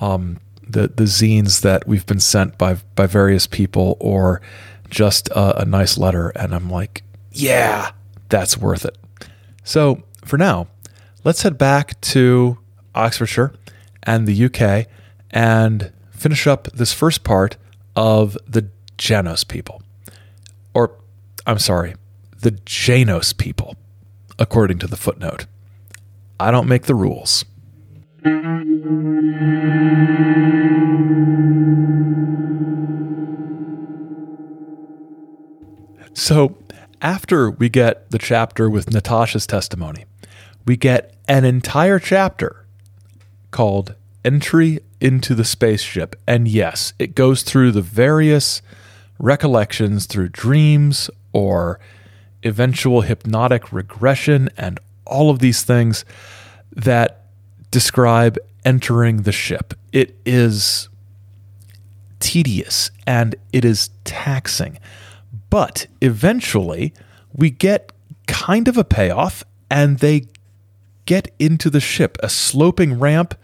um, 0.00 0.38
the 0.74 0.88
the 0.88 1.04
zines 1.04 1.62
that 1.62 1.86
we've 1.86 2.06
been 2.06 2.20
sent 2.20 2.58
by 2.58 2.74
by 2.94 3.06
various 3.06 3.46
people 3.46 3.96
or 4.00 4.42
just 4.90 5.28
a, 5.30 5.62
a 5.62 5.64
nice 5.64 5.96
letter 5.96 6.28
and 6.30 6.54
I'm 6.54 6.68
like, 6.68 7.02
yeah, 7.32 7.92
that's 8.28 8.58
worth 8.58 8.84
it. 8.84 8.96
So 9.64 10.02
for 10.24 10.36
now, 10.36 10.68
let's 11.24 11.42
head 11.42 11.56
back 11.56 12.00
to 12.02 12.58
Oxfordshire 12.94 13.54
and 14.02 14.26
the 14.26 14.44
UK 14.44 14.86
and 15.30 15.92
finish 16.10 16.46
up 16.46 16.68
this 16.72 16.92
first 16.92 17.24
part 17.24 17.56
of 17.96 18.38
the 18.46 18.68
Janos 18.96 19.44
people. 19.44 19.82
Or, 20.72 20.96
I'm 21.46 21.58
sorry, 21.58 21.94
the 22.40 22.52
Janos 22.64 23.32
people, 23.32 23.76
according 24.38 24.78
to 24.78 24.86
the 24.86 24.96
footnote. 24.96 25.46
I 26.38 26.50
don't 26.50 26.68
make 26.68 26.84
the 26.84 26.94
rules. 26.94 27.44
So, 28.24 28.30
after 37.02 37.50
we 37.50 37.68
get 37.68 38.10
the 38.10 38.18
chapter 38.18 38.70
with 38.70 38.90
Natasha's 38.90 39.46
testimony, 39.46 40.06
we 40.64 40.78
get 40.78 41.14
an 41.28 41.44
entire 41.44 41.98
chapter 41.98 42.64
called 43.50 43.94
Entry 44.24 44.80
into 45.02 45.34
the 45.34 45.44
Spaceship. 45.44 46.16
And 46.26 46.48
yes, 46.48 46.94
it 46.98 47.14
goes 47.14 47.42
through 47.42 47.72
the 47.72 47.82
various 47.82 48.62
recollections 49.18 50.06
through 50.06 50.30
dreams 50.30 51.10
or 51.34 51.78
eventual 52.42 53.02
hypnotic 53.02 53.70
regression 53.70 54.48
and 54.56 54.80
all 55.04 55.28
of 55.28 55.40
these 55.40 55.62
things 55.62 56.06
that 56.74 57.23
describe 57.74 58.38
entering 58.64 59.22
the 59.22 59.32
ship. 59.32 59.74
It 59.92 60.16
is 60.24 60.88
tedious 62.20 62.92
and 63.04 63.34
it 63.52 63.64
is 63.64 63.90
taxing. 64.04 64.78
But 65.50 65.88
eventually, 66.00 66.94
we 67.32 67.50
get 67.50 67.90
kind 68.28 68.68
of 68.68 68.78
a 68.78 68.84
payoff 68.84 69.42
and 69.68 69.98
they 69.98 70.28
get 71.04 71.34
into 71.40 71.68
the 71.68 71.80
ship. 71.80 72.16
A 72.22 72.28
sloping 72.28 73.00
ramp 73.00 73.34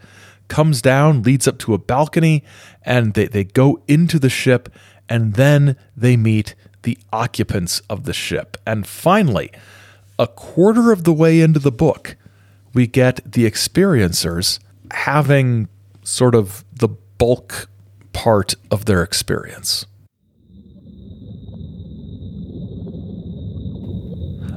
comes 0.47 0.81
down, 0.81 1.23
leads 1.23 1.45
up 1.45 1.59
to 1.59 1.73
a 1.73 1.77
balcony, 1.77 2.41
and 2.83 3.13
they, 3.13 3.27
they 3.27 3.43
go 3.43 3.83
into 3.89 4.17
the 4.17 4.29
ship, 4.29 4.69
and 5.09 5.33
then 5.33 5.75
they 5.97 6.15
meet 6.15 6.55
the 6.83 6.97
occupants 7.11 7.81
of 7.89 8.05
the 8.05 8.13
ship. 8.13 8.55
And 8.65 8.87
finally, 8.87 9.51
a 10.17 10.27
quarter 10.27 10.93
of 10.93 11.03
the 11.03 11.13
way 11.13 11.41
into 11.41 11.59
the 11.59 11.69
book, 11.69 12.15
we 12.73 12.87
get 12.87 13.19
the 13.29 13.49
experiencers 13.49 14.59
having 14.91 15.67
sort 16.03 16.35
of 16.35 16.63
the 16.73 16.87
bulk 16.87 17.69
part 18.13 18.55
of 18.69 18.85
their 18.85 19.03
experience. 19.03 19.85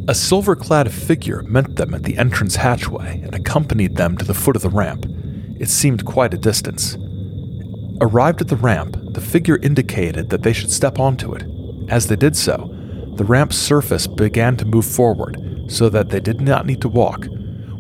A 0.07 0.14
silver 0.14 0.55
clad 0.55 0.92
figure 0.92 1.42
met 1.44 1.77
them 1.77 1.94
at 1.94 2.03
the 2.03 2.18
entrance 2.18 2.57
hatchway 2.57 3.22
and 3.22 3.35
accompanied 3.35 3.96
them 3.96 4.18
to 4.18 4.24
the 4.24 4.35
foot 4.35 4.55
of 4.55 4.61
the 4.61 4.68
ramp. 4.68 5.07
It 5.59 5.70
seemed 5.70 6.05
quite 6.05 6.35
a 6.35 6.38
distance. 6.38 6.96
Arrived 8.03 8.42
at 8.42 8.48
the 8.48 8.57
ramp, 8.57 8.98
the 9.14 9.20
figure 9.22 9.57
indicated 9.62 10.29
that 10.29 10.42
they 10.42 10.53
should 10.53 10.70
step 10.70 10.98
onto 10.98 11.33
it. 11.33 11.44
As 11.88 12.09
they 12.09 12.16
did 12.16 12.37
so, 12.37 12.70
the 13.14 13.24
ramp's 13.24 13.57
surface 13.57 14.07
began 14.07 14.59
to 14.59 14.66
move 14.66 14.85
forward 14.85 15.40
so 15.68 15.88
that 15.88 16.11
they 16.11 16.20
did 16.20 16.40
not 16.40 16.66
need 16.66 16.83
to 16.83 16.88
walk, 16.88 17.27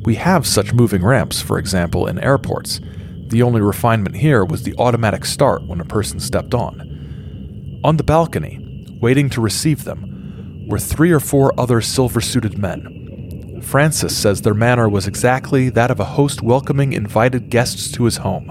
we 0.04 0.16
have 0.16 0.46
such 0.46 0.74
moving 0.74 1.02
ramps, 1.02 1.40
for 1.40 1.58
example, 1.58 2.06
in 2.06 2.18
airports. 2.18 2.80
The 3.28 3.42
only 3.42 3.62
refinement 3.62 4.16
here 4.16 4.44
was 4.44 4.62
the 4.62 4.74
automatic 4.78 5.24
start 5.24 5.66
when 5.66 5.80
a 5.80 5.84
person 5.84 6.20
stepped 6.20 6.54
on. 6.54 7.80
On 7.82 7.96
the 7.96 8.04
balcony, 8.04 8.96
waiting 9.00 9.30
to 9.30 9.40
receive 9.40 9.84
them, 9.84 10.66
were 10.68 10.78
three 10.78 11.10
or 11.10 11.20
four 11.20 11.58
other 11.58 11.80
silver 11.80 12.20
suited 12.20 12.58
men. 12.58 13.60
Frances 13.62 14.16
says 14.16 14.42
their 14.42 14.54
manner 14.54 14.88
was 14.88 15.06
exactly 15.06 15.70
that 15.70 15.90
of 15.90 16.00
a 16.00 16.04
host 16.04 16.42
welcoming 16.42 16.92
invited 16.92 17.48
guests 17.48 17.90
to 17.92 18.04
his 18.04 18.18
home. 18.18 18.48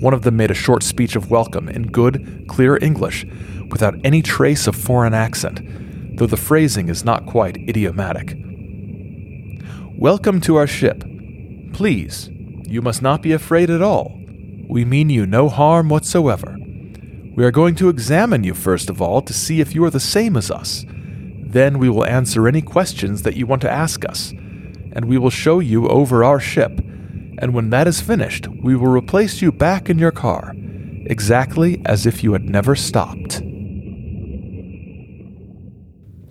One 0.00 0.14
of 0.14 0.22
them 0.22 0.36
made 0.36 0.50
a 0.50 0.54
short 0.54 0.82
speech 0.82 1.14
of 1.14 1.30
welcome 1.30 1.68
in 1.68 1.90
good, 1.90 2.46
clear 2.48 2.78
English, 2.80 3.26
without 3.70 3.94
any 4.02 4.22
trace 4.22 4.66
of 4.66 4.74
foreign 4.74 5.14
accent, 5.14 5.60
though 6.16 6.26
the 6.26 6.38
phrasing 6.38 6.88
is 6.88 7.04
not 7.04 7.26
quite 7.26 7.56
idiomatic. 7.68 8.38
Welcome 9.96 10.40
to 10.40 10.56
our 10.56 10.66
ship. 10.66 11.04
Please, 11.72 12.28
you 12.66 12.82
must 12.82 13.00
not 13.00 13.22
be 13.22 13.30
afraid 13.30 13.70
at 13.70 13.80
all. 13.80 14.20
We 14.68 14.84
mean 14.84 15.08
you 15.08 15.24
no 15.24 15.48
harm 15.48 15.88
whatsoever. 15.88 16.56
We 17.36 17.44
are 17.44 17.52
going 17.52 17.76
to 17.76 17.88
examine 17.88 18.42
you 18.42 18.54
first 18.54 18.90
of 18.90 19.00
all 19.00 19.22
to 19.22 19.32
see 19.32 19.60
if 19.60 19.72
you 19.72 19.84
are 19.84 19.90
the 19.90 20.00
same 20.00 20.36
as 20.36 20.50
us. 20.50 20.84
Then 20.88 21.78
we 21.78 21.88
will 21.88 22.04
answer 22.04 22.48
any 22.48 22.60
questions 22.60 23.22
that 23.22 23.36
you 23.36 23.46
want 23.46 23.62
to 23.62 23.70
ask 23.70 24.04
us, 24.04 24.32
and 24.32 25.04
we 25.04 25.16
will 25.16 25.30
show 25.30 25.60
you 25.60 25.88
over 25.88 26.24
our 26.24 26.40
ship. 26.40 26.72
And 27.38 27.54
when 27.54 27.70
that 27.70 27.86
is 27.86 28.00
finished, 28.00 28.48
we 28.48 28.74
will 28.74 28.90
replace 28.90 29.40
you 29.40 29.52
back 29.52 29.88
in 29.88 30.00
your 30.00 30.12
car, 30.12 30.54
exactly 31.06 31.80
as 31.86 32.04
if 32.04 32.24
you 32.24 32.32
had 32.32 32.44
never 32.44 32.74
stopped. 32.74 33.42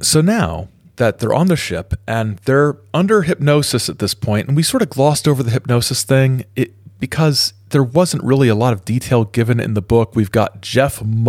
So 0.01 0.19
now, 0.19 0.67
that 0.97 1.19
they're 1.19 1.33
on 1.33 1.47
the 1.47 1.55
ship 1.55 1.93
and 2.07 2.37
they're 2.39 2.77
under 2.93 3.23
hypnosis 3.23 3.89
at 3.89 3.99
this 3.99 4.13
point, 4.13 4.47
and 4.47 4.55
we 4.55 4.63
sort 4.63 4.81
of 4.81 4.89
glossed 4.89 5.27
over 5.27 5.41
the 5.43 5.51
hypnosis 5.51 6.03
thing 6.03 6.45
it, 6.55 6.73
because 6.99 7.53
there 7.69 7.83
wasn't 7.83 8.23
really 8.23 8.47
a 8.47 8.55
lot 8.55 8.73
of 8.73 8.85
detail 8.85 9.25
given 9.25 9.59
in 9.59 9.73
the 9.73 9.81
book. 9.81 10.15
We've 10.15 10.31
got 10.31 10.61
Jeff 10.61 11.01
M 11.01 11.27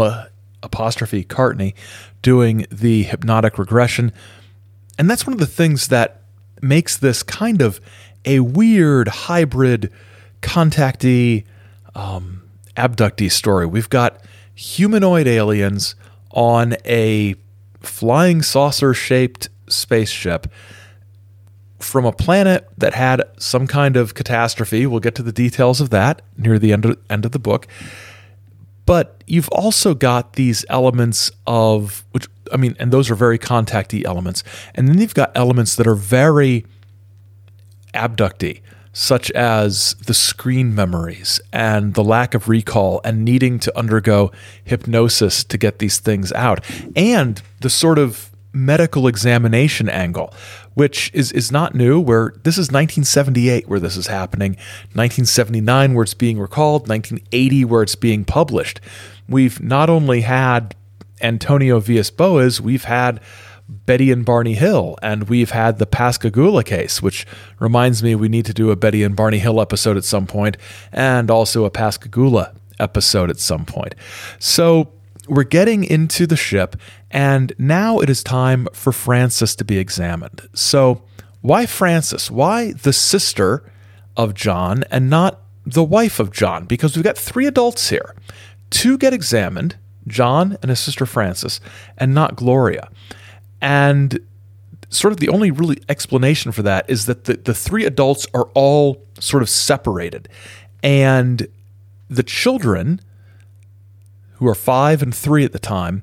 apostrophe 0.62 1.24
Cartney 1.24 1.74
doing 2.22 2.66
the 2.70 3.04
hypnotic 3.04 3.58
regression, 3.58 4.12
and 4.98 5.10
that's 5.10 5.26
one 5.26 5.32
of 5.34 5.40
the 5.40 5.46
things 5.46 5.88
that 5.88 6.22
makes 6.62 6.96
this 6.96 7.22
kind 7.22 7.60
of 7.60 7.80
a 8.24 8.40
weird 8.40 9.08
hybrid 9.08 9.92
contactee 10.40 11.44
um, 11.94 12.42
abductee 12.76 13.30
story. 13.30 13.66
We've 13.66 13.90
got 13.90 14.20
humanoid 14.54 15.26
aliens 15.26 15.94
on 16.30 16.76
a 16.84 17.34
flying 17.80 18.40
saucer 18.42 18.94
shaped 18.94 19.48
spaceship 19.74 20.46
from 21.78 22.06
a 22.06 22.12
planet 22.12 22.66
that 22.78 22.94
had 22.94 23.22
some 23.38 23.66
kind 23.66 23.96
of 23.96 24.14
catastrophe. 24.14 24.86
We'll 24.86 25.00
get 25.00 25.14
to 25.16 25.22
the 25.22 25.32
details 25.32 25.80
of 25.80 25.90
that 25.90 26.22
near 26.36 26.58
the 26.58 26.72
end 26.72 26.84
of, 26.84 26.98
end 27.10 27.24
of 27.24 27.32
the 27.32 27.38
book. 27.38 27.66
But 28.86 29.22
you've 29.26 29.48
also 29.48 29.94
got 29.94 30.34
these 30.34 30.64
elements 30.68 31.30
of 31.46 32.04
which 32.12 32.26
I 32.52 32.56
mean, 32.56 32.76
and 32.78 32.92
those 32.92 33.10
are 33.10 33.14
very 33.14 33.38
contacty 33.38 34.04
elements. 34.04 34.44
And 34.74 34.88
then 34.88 34.98
you've 34.98 35.14
got 35.14 35.32
elements 35.34 35.76
that 35.76 35.86
are 35.86 35.94
very 35.94 36.66
abductee, 37.94 38.60
such 38.92 39.30
as 39.32 39.94
the 40.06 40.14
screen 40.14 40.74
memories 40.74 41.40
and 41.52 41.94
the 41.94 42.04
lack 42.04 42.34
of 42.34 42.48
recall 42.48 43.00
and 43.04 43.24
needing 43.24 43.58
to 43.60 43.78
undergo 43.78 44.30
hypnosis 44.62 45.42
to 45.44 45.58
get 45.58 45.78
these 45.78 45.98
things 45.98 46.32
out. 46.32 46.64
And 46.94 47.40
the 47.60 47.70
sort 47.70 47.98
of 47.98 48.30
medical 48.54 49.06
examination 49.06 49.88
angle, 49.88 50.32
which 50.74 51.10
is, 51.12 51.32
is 51.32 51.50
not 51.50 51.74
new, 51.74 52.00
where 52.00 52.32
this 52.44 52.54
is 52.54 52.68
1978 52.68 53.68
where 53.68 53.80
this 53.80 53.96
is 53.96 54.06
happening, 54.06 54.52
1979 54.92 55.94
where 55.94 56.04
it's 56.04 56.14
being 56.14 56.38
recalled, 56.38 56.88
1980 56.88 57.64
where 57.64 57.82
it's 57.82 57.96
being 57.96 58.24
published. 58.24 58.80
We've 59.28 59.60
not 59.60 59.90
only 59.90 60.20
had 60.22 60.74
Antonio 61.20 61.80
Villas 61.80 62.10
Boas, 62.10 62.60
we've 62.60 62.84
had 62.84 63.20
Betty 63.68 64.12
and 64.12 64.24
Barney 64.24 64.54
Hill, 64.54 64.96
and 65.02 65.28
we've 65.28 65.50
had 65.50 65.78
the 65.78 65.86
Pascagoula 65.86 66.64
case, 66.64 67.02
which 67.02 67.26
reminds 67.58 68.02
me 68.02 68.14
we 68.14 68.28
need 68.28 68.46
to 68.46 68.54
do 68.54 68.70
a 68.70 68.76
Betty 68.76 69.02
and 69.02 69.16
Barney 69.16 69.38
Hill 69.38 69.60
episode 69.60 69.96
at 69.96 70.04
some 70.04 70.26
point, 70.26 70.56
and 70.92 71.30
also 71.30 71.64
a 71.64 71.70
Pascagoula 71.70 72.52
episode 72.78 73.30
at 73.30 73.38
some 73.38 73.64
point. 73.64 73.94
So 74.38 74.92
we're 75.28 75.44
getting 75.44 75.84
into 75.84 76.26
the 76.26 76.36
ship, 76.36 76.76
and 77.10 77.52
now 77.58 77.98
it 78.00 78.10
is 78.10 78.22
time 78.22 78.68
for 78.72 78.92
Frances 78.92 79.56
to 79.56 79.64
be 79.64 79.78
examined. 79.78 80.48
So, 80.54 81.02
why 81.40 81.66
Frances? 81.66 82.30
Why 82.30 82.72
the 82.72 82.92
sister 82.92 83.70
of 84.16 84.34
John 84.34 84.84
and 84.90 85.10
not 85.10 85.40
the 85.66 85.84
wife 85.84 86.18
of 86.20 86.30
John? 86.30 86.64
Because 86.64 86.96
we've 86.96 87.04
got 87.04 87.18
three 87.18 87.46
adults 87.46 87.90
here. 87.90 88.14
Two 88.70 88.98
get 88.98 89.12
examined, 89.12 89.76
John 90.06 90.56
and 90.62 90.70
his 90.70 90.80
sister 90.80 91.06
Frances, 91.06 91.60
and 91.96 92.14
not 92.14 92.36
Gloria. 92.36 92.90
And 93.60 94.20
sort 94.90 95.12
of 95.12 95.20
the 95.20 95.28
only 95.28 95.50
really 95.50 95.78
explanation 95.88 96.52
for 96.52 96.62
that 96.62 96.88
is 96.88 97.06
that 97.06 97.24
the, 97.24 97.34
the 97.34 97.54
three 97.54 97.84
adults 97.84 98.26
are 98.34 98.48
all 98.54 99.02
sort 99.18 99.42
of 99.42 99.48
separated. 99.48 100.28
And 100.82 101.48
the 102.08 102.22
children, 102.22 103.00
who 104.44 104.50
are 104.50 104.54
five 104.54 105.02
and 105.02 105.14
three 105.14 105.42
at 105.42 105.52
the 105.52 105.58
time, 105.58 106.02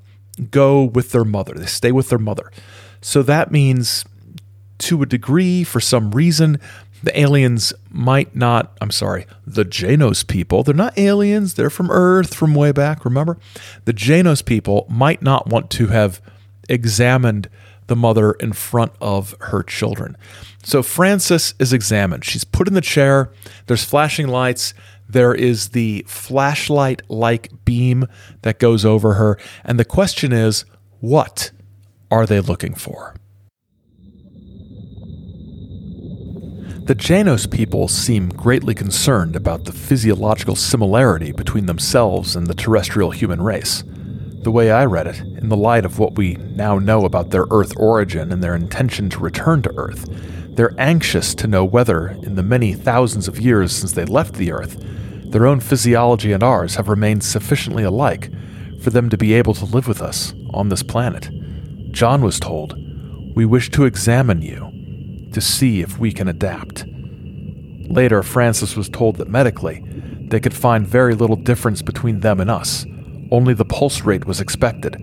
go 0.50 0.84
with 0.84 1.12
their 1.12 1.24
mother. 1.24 1.54
They 1.54 1.68
stay 1.68 1.92
with 1.92 2.10
their 2.10 2.20
mother. 2.20 2.52
So 3.00 3.22
that 3.22 3.52
means, 3.52 4.04
to 4.80 5.04
a 5.04 5.06
degree, 5.06 5.64
for 5.64 5.80
some 5.80 6.12
reason, 6.12 6.60
the 7.04 7.20
aliens 7.20 7.72
might 7.92 8.36
not, 8.36 8.76
I'm 8.82 8.90
sorry, 8.90 9.28
the 9.46 9.64
Janos 9.64 10.24
people, 10.24 10.64
they're 10.64 10.74
not 10.74 10.98
aliens, 10.98 11.54
they're 11.54 11.70
from 11.70 11.92
Earth 11.92 12.34
from 12.34 12.56
way 12.56 12.72
back, 12.72 13.06
remember? 13.06 13.38
The 13.86 13.94
Janos 13.94 14.42
people 14.42 14.88
might 14.90 15.22
not 15.22 15.48
want 15.48 15.70
to 15.72 15.88
have 15.88 16.20
examined 16.68 17.48
the 17.86 17.96
mother 17.96 18.32
in 18.34 18.54
front 18.54 18.94
of 19.02 19.36
her 19.40 19.62
children. 19.62 20.18
So 20.64 20.82
Frances 20.82 21.54
is 21.60 21.74
examined. 21.74 22.26
She's 22.26 22.44
put 22.44 22.68
in 22.68 22.74
the 22.74 22.82
chair, 22.82 23.32
there's 23.68 23.84
flashing 23.84 24.28
lights. 24.28 24.74
There 25.12 25.36
is 25.36 25.70
the 25.70 26.06
flashlight 26.08 27.02
like 27.10 27.52
beam 27.66 28.06
that 28.44 28.60
goes 28.60 28.86
over 28.86 29.16
her. 29.16 29.38
And 29.66 29.78
the 29.78 29.86
question 29.86 30.32
is 30.32 30.64
what 31.02 31.52
are 32.10 32.26
they 32.26 32.40
looking 32.40 32.74
for? 32.74 33.16
The 36.86 36.96
Janos 36.96 37.46
people 37.46 37.88
seem 37.88 38.30
greatly 38.30 38.74
concerned 38.74 39.36
about 39.36 39.66
the 39.66 39.74
physiological 39.74 40.56
similarity 40.56 41.32
between 41.32 41.66
themselves 41.66 42.36
and 42.36 42.48
the 42.48 42.56
terrestrial 42.56 43.12
human 43.12 43.42
race. 43.42 43.84
The 44.44 44.52
way 44.52 44.72
I 44.72 44.86
read 44.86 45.08
it, 45.08 45.20
in 45.20 45.50
the 45.50 45.58
light 45.58 45.86
of 45.86 46.00
what 46.00 46.16
we 46.16 46.34
now 46.56 46.80
know 46.80 47.06
about 47.06 47.30
their 47.30 47.46
Earth 47.52 47.74
origin 47.78 48.32
and 48.32 48.44
their 48.44 48.56
intention 48.56 49.10
to 49.12 49.20
return 49.20 49.62
to 49.62 49.74
Earth, 49.78 50.06
they're 50.56 50.74
anxious 50.78 51.36
to 51.36 51.48
know 51.48 51.64
whether, 51.64 52.08
in 52.08 52.36
the 52.36 52.44
many 52.44 52.74
thousands 52.74 53.28
of 53.28 53.40
years 53.40 53.72
since 53.72 53.92
they 53.94 54.06
left 54.06 54.34
the 54.34 54.52
Earth, 54.52 54.84
their 55.32 55.48
own 55.48 55.60
physiology 55.60 56.32
and 56.32 56.44
ours 56.44 56.76
have 56.76 56.90
remained 56.90 57.24
sufficiently 57.24 57.84
alike 57.84 58.32
for 58.82 58.90
them 58.90 59.10
to 59.10 59.18
be 59.18 59.34
able 59.34 59.54
to 59.54 59.66
live 59.66 59.88
with 59.88 60.02
us 60.02 60.34
on 60.52 60.70
this 60.70 60.84
planet. 60.84 61.30
John 61.92 62.22
was 62.22 62.40
told, 62.40 62.76
We 63.36 63.46
wish 63.46 63.70
to 63.72 63.86
examine 63.86 64.42
you 64.42 65.30
to 65.32 65.42
see 65.42 65.82
if 65.82 65.98
we 65.98 66.12
can 66.12 66.28
adapt. 66.28 66.86
Later, 66.88 68.24
Frances 68.24 68.76
was 68.76 68.90
told 68.90 69.18
that 69.18 69.28
medically, 69.28 69.84
they 70.30 70.40
could 70.40 70.54
find 70.54 70.88
very 70.88 71.14
little 71.14 71.36
difference 71.36 71.82
between 71.82 72.22
them 72.22 72.40
and 72.40 72.50
us. 72.50 72.86
Only 73.32 73.54
the 73.54 73.66
pulse 73.66 74.02
rate 74.02 74.26
was 74.26 74.40
expected, 74.42 74.96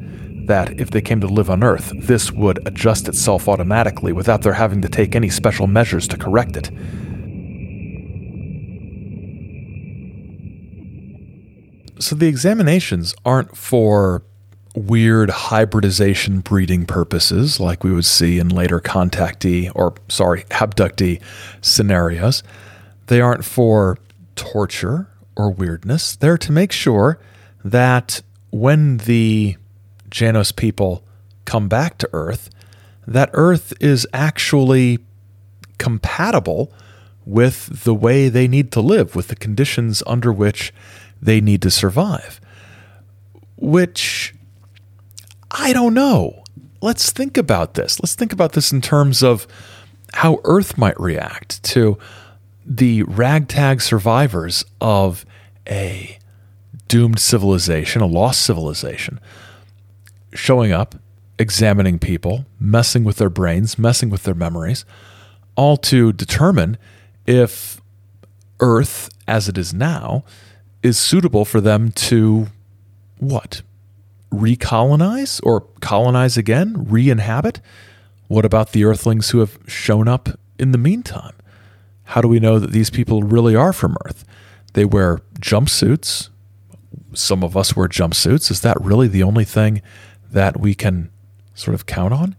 that 0.47 0.81
if 0.81 0.91
they 0.91 1.03
came 1.03 1.21
to 1.21 1.27
live 1.27 1.51
on 1.51 1.63
Earth, 1.63 1.93
this 1.95 2.33
would 2.33 2.67
adjust 2.67 3.09
itself 3.09 3.49
automatically 3.49 4.13
without 4.13 4.43
their 4.43 4.55
having 4.55 4.81
to 4.83 4.89
take 4.89 5.15
any 5.15 5.29
special 5.29 5.67
measures 5.67 6.09
to 6.09 6.17
correct 6.17 6.57
it. 6.57 6.71
So 12.01 12.15
the 12.15 12.27
examinations 12.27 13.15
aren't 13.25 13.57
for 13.57 14.23
weird 14.75 15.31
hybridization 15.31 16.41
breeding 16.41 16.87
purposes 16.87 17.59
like 17.59 17.83
we 17.83 17.93
would 17.93 18.05
see 18.05 18.39
in 18.39 18.49
later 18.49 18.81
contactee 18.81 19.73
or 19.75 19.95
sorry, 20.09 20.45
abductee 20.51 21.21
scenarios. 21.61 22.43
They 23.07 23.21
aren't 23.21 23.45
for 23.45 23.99
torture 24.37 25.09
or 25.37 25.51
weirdness. 25.51 26.15
They're 26.15 26.39
to 26.39 26.53
make 26.53 26.71
sure 26.71 27.19
that 27.65 28.23
when 28.51 28.99
the 28.99 29.57
Janos 30.11 30.53
people 30.53 31.03
come 31.45 31.69
back 31.69 31.99
to 31.99 32.11
Earth, 32.13 32.51
that 33.07 33.31
Earth 33.33 33.73
is 33.81 34.07
actually 34.13 34.99
compatible 35.79 36.73
with 37.25 37.85
the 37.85 37.95
way 37.95 38.29
they 38.29 38.49
need 38.49 38.73
to 38.73 38.81
live, 38.81 39.15
with 39.15 39.29
the 39.29 39.37
conditions 39.37 40.03
under 40.07 40.33
which 40.33 40.73
they 41.21 41.41
need 41.41 41.63
to 41.63 41.71
survive. 41.71 42.41
Which 43.57 44.35
I 45.51 45.73
don't 45.73 45.95
know. 45.95 46.45
Let's 46.81 47.11
think 47.11 47.37
about 47.37 47.75
this. 47.75 48.01
Let's 48.01 48.15
think 48.15 48.33
about 48.33 48.53
this 48.53 48.71
in 48.71 48.81
terms 48.81 49.23
of 49.23 49.47
how 50.15 50.41
Earth 50.45 50.79
might 50.79 50.99
react 51.01 51.63
to 51.65 51.99
the 52.65 53.03
ragtag 53.05 53.81
survivors 53.81 54.65
of 54.81 55.25
a 55.69 56.19
doomed 56.87 57.19
civilization, 57.19 58.03
a 58.03 58.07
lost 58.07 58.43
civilization, 58.43 59.21
showing 60.33 60.73
up, 60.73 60.95
examining 61.39 61.99
people, 61.99 62.47
messing 62.59 63.05
with 63.05 63.17
their 63.17 63.31
brains, 63.31 63.79
messing 63.79 64.11
with 64.11 64.25
their 64.25 64.35
memories, 64.35 64.85
all 65.57 65.77
to 65.77 66.13
determine 66.13 66.77
if 67.27 67.81
Earth, 68.61 69.11
as 69.27 69.49
it 69.49 69.57
is 69.59 69.73
now, 69.73 70.25
is 70.83 70.99
suitable 70.99 71.45
for 71.45 71.61
them 71.61 71.93
to 71.93 72.49
what? 73.19 73.63
Recolonize 74.33 75.41
or 75.43 75.63
colonize 75.81 76.37
again? 76.37 76.87
Re 76.89 77.11
inhabit? 77.11 77.61
What 78.29 78.45
about 78.45 78.73
the 78.73 78.85
Earthlings 78.85 79.31
who 79.31 79.41
have 79.41 79.59
shown 79.67 80.07
up 80.07 80.29
in 80.59 80.73
the 80.73 80.79
meantime? 80.79 81.35
How 82.05 82.21
do 82.21 82.29
we 82.29 82.41
know 82.41 82.59
that 82.59 82.71
these 82.71 82.91
people 82.91 83.23
really 83.23 83.55
are 83.55 83.73
from 83.73 83.97
Earth? 84.05 84.25
They 84.75 84.85
wear 84.85 85.21
jumpsuits. 85.41 86.29
Some 87.15 87.43
of 87.43 87.57
us 87.57 87.75
wear 87.75 87.89
jumpsuits. 87.89 88.51
Is 88.51 88.61
that 88.61 88.81
really 88.81 89.09
the 89.09 89.23
only 89.23 89.45
thing 89.45 89.83
that 90.31 90.61
we 90.61 90.75
can 90.75 91.11
sort 91.55 91.75
of 91.75 91.87
count 91.87 92.13
on? 92.13 92.37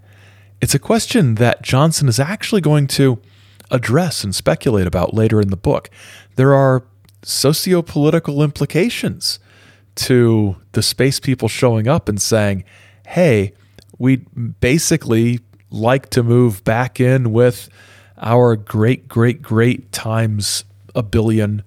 It's 0.61 0.75
a 0.75 0.79
question 0.79 1.35
that 1.35 1.61
Johnson 1.61 2.07
is 2.07 2.19
actually 2.19 2.61
going 2.61 2.87
to 2.87 3.19
address 3.71 4.23
and 4.23 4.33
speculate 4.33 4.87
about 4.87 5.13
later 5.13 5.41
in 5.41 5.49
the 5.49 5.57
book. 5.57 5.89
There 6.35 6.53
are 6.53 6.83
socio-political 7.23 8.41
implications 8.43 9.39
to 9.95 10.55
the 10.71 10.81
space 10.81 11.19
people 11.19 11.47
showing 11.47 11.87
up 11.87 12.07
and 12.07 12.21
saying, 12.21 12.63
"Hey, 13.07 13.53
we 13.97 14.17
basically 14.61 15.39
like 15.69 16.09
to 16.11 16.23
move 16.23 16.63
back 16.63 16.99
in 16.99 17.31
with 17.31 17.69
our 18.17 18.55
great 18.55 19.07
great 19.07 19.41
great 19.41 19.91
times 19.91 20.63
a 20.95 21.03
billion 21.03 21.63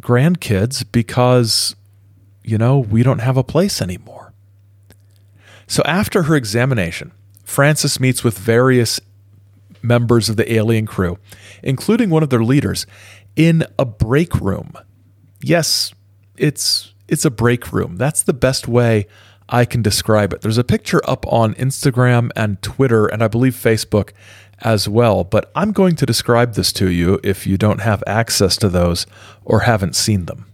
grandkids 0.00 0.84
because 0.90 1.76
you 2.46 2.58
know, 2.58 2.78
we 2.78 3.02
don't 3.02 3.20
have 3.20 3.36
a 3.36 3.44
place 3.44 3.80
anymore." 3.80 4.32
So 5.66 5.82
after 5.84 6.24
her 6.24 6.36
examination, 6.36 7.12
Frances 7.42 7.98
meets 7.98 8.22
with 8.22 8.38
various 8.38 9.00
members 9.82 10.28
of 10.28 10.36
the 10.36 10.52
alien 10.52 10.86
crew, 10.86 11.18
including 11.62 12.10
one 12.10 12.22
of 12.22 12.30
their 12.30 12.44
leaders, 12.44 12.86
in 13.36 13.64
a 13.78 13.84
break 13.84 14.34
room 14.40 14.72
yes, 15.44 15.92
it's 16.36 16.92
it's 17.06 17.24
a 17.24 17.30
break 17.30 17.72
room. 17.72 17.96
That's 17.96 18.22
the 18.22 18.32
best 18.32 18.66
way 18.66 19.06
I 19.48 19.64
can 19.64 19.82
describe 19.82 20.32
it. 20.32 20.40
There's 20.40 20.58
a 20.58 20.64
picture 20.64 21.02
up 21.04 21.26
on 21.26 21.54
Instagram 21.54 22.30
and 22.34 22.60
Twitter 22.62 23.06
and 23.06 23.22
I 23.22 23.28
believe 23.28 23.54
Facebook 23.54 24.12
as 24.60 24.88
well, 24.88 25.24
but 25.24 25.50
I'm 25.54 25.72
going 25.72 25.96
to 25.96 26.06
describe 26.06 26.54
this 26.54 26.72
to 26.74 26.90
you 26.90 27.20
if 27.22 27.46
you 27.46 27.58
don't 27.58 27.80
have 27.80 28.02
access 28.06 28.56
to 28.58 28.68
those 28.68 29.06
or 29.44 29.60
haven't 29.60 29.96
seen 29.96 30.24
them. 30.24 30.46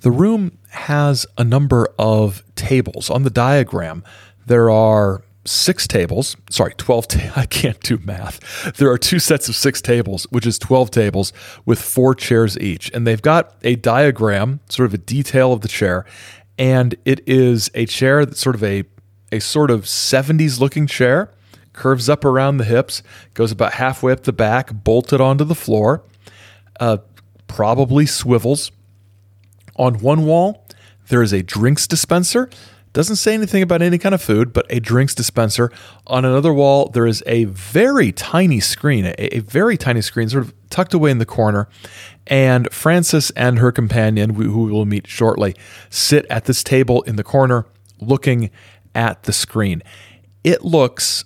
The 0.00 0.10
room 0.10 0.58
has 0.70 1.26
a 1.38 1.44
number 1.44 1.88
of 1.98 2.44
tables. 2.54 3.08
On 3.08 3.22
the 3.22 3.30
diagram, 3.30 4.04
there 4.46 4.70
are 4.70 5.22
six 5.50 5.86
tables. 5.86 6.36
Sorry, 6.50 6.74
12. 6.76 7.08
Ta- 7.08 7.32
I 7.36 7.46
can't 7.46 7.80
do 7.80 7.98
math. 7.98 8.74
There 8.76 8.90
are 8.90 8.98
two 8.98 9.18
sets 9.18 9.48
of 9.48 9.56
six 9.56 9.80
tables, 9.80 10.26
which 10.30 10.46
is 10.46 10.58
12 10.58 10.90
tables 10.90 11.32
with 11.64 11.80
four 11.80 12.14
chairs 12.14 12.58
each. 12.58 12.90
And 12.92 13.06
they've 13.06 13.22
got 13.22 13.54
a 13.62 13.76
diagram, 13.76 14.60
sort 14.68 14.86
of 14.86 14.94
a 14.94 14.98
detail 14.98 15.52
of 15.52 15.62
the 15.62 15.68
chair. 15.68 16.04
And 16.58 16.94
it 17.04 17.26
is 17.26 17.70
a 17.74 17.86
chair 17.86 18.24
that's 18.24 18.40
sort 18.40 18.54
of 18.54 18.64
a, 18.64 18.84
a 19.30 19.40
sort 19.40 19.70
of 19.70 19.82
70s 19.82 20.60
looking 20.60 20.86
chair, 20.86 21.32
curves 21.72 22.08
up 22.08 22.24
around 22.24 22.56
the 22.56 22.64
hips, 22.64 23.02
goes 23.34 23.52
about 23.52 23.74
halfway 23.74 24.12
up 24.12 24.24
the 24.24 24.32
back, 24.32 24.72
bolted 24.72 25.20
onto 25.20 25.44
the 25.44 25.54
floor, 25.54 26.02
uh, 26.80 26.98
probably 27.46 28.06
swivels. 28.06 28.72
On 29.76 29.94
one 30.00 30.24
wall, 30.24 30.66
there 31.08 31.22
is 31.22 31.32
a 31.32 31.42
drinks 31.42 31.86
dispenser 31.86 32.50
doesn't 32.98 33.14
say 33.14 33.32
anything 33.32 33.62
about 33.62 33.80
any 33.80 33.96
kind 33.96 34.12
of 34.12 34.20
food, 34.20 34.52
but 34.52 34.66
a 34.70 34.80
drinks 34.80 35.14
dispenser. 35.14 35.70
On 36.08 36.24
another 36.24 36.52
wall, 36.52 36.88
there 36.88 37.06
is 37.06 37.22
a 37.26 37.44
very 37.44 38.10
tiny 38.10 38.58
screen, 38.58 39.04
a, 39.06 39.36
a 39.36 39.38
very 39.38 39.76
tiny 39.76 40.00
screen, 40.00 40.28
sort 40.28 40.42
of 40.42 40.52
tucked 40.68 40.92
away 40.94 41.12
in 41.12 41.18
the 41.18 41.24
corner. 41.24 41.68
And 42.26 42.68
Frances 42.72 43.30
and 43.36 43.60
her 43.60 43.70
companion, 43.70 44.30
who 44.30 44.64
we 44.64 44.72
will 44.72 44.84
meet 44.84 45.06
shortly, 45.06 45.54
sit 45.88 46.26
at 46.28 46.46
this 46.46 46.64
table 46.64 47.02
in 47.02 47.14
the 47.14 47.22
corner 47.22 47.66
looking 48.00 48.50
at 48.96 49.22
the 49.22 49.32
screen. 49.32 49.80
It 50.42 50.64
looks 50.64 51.24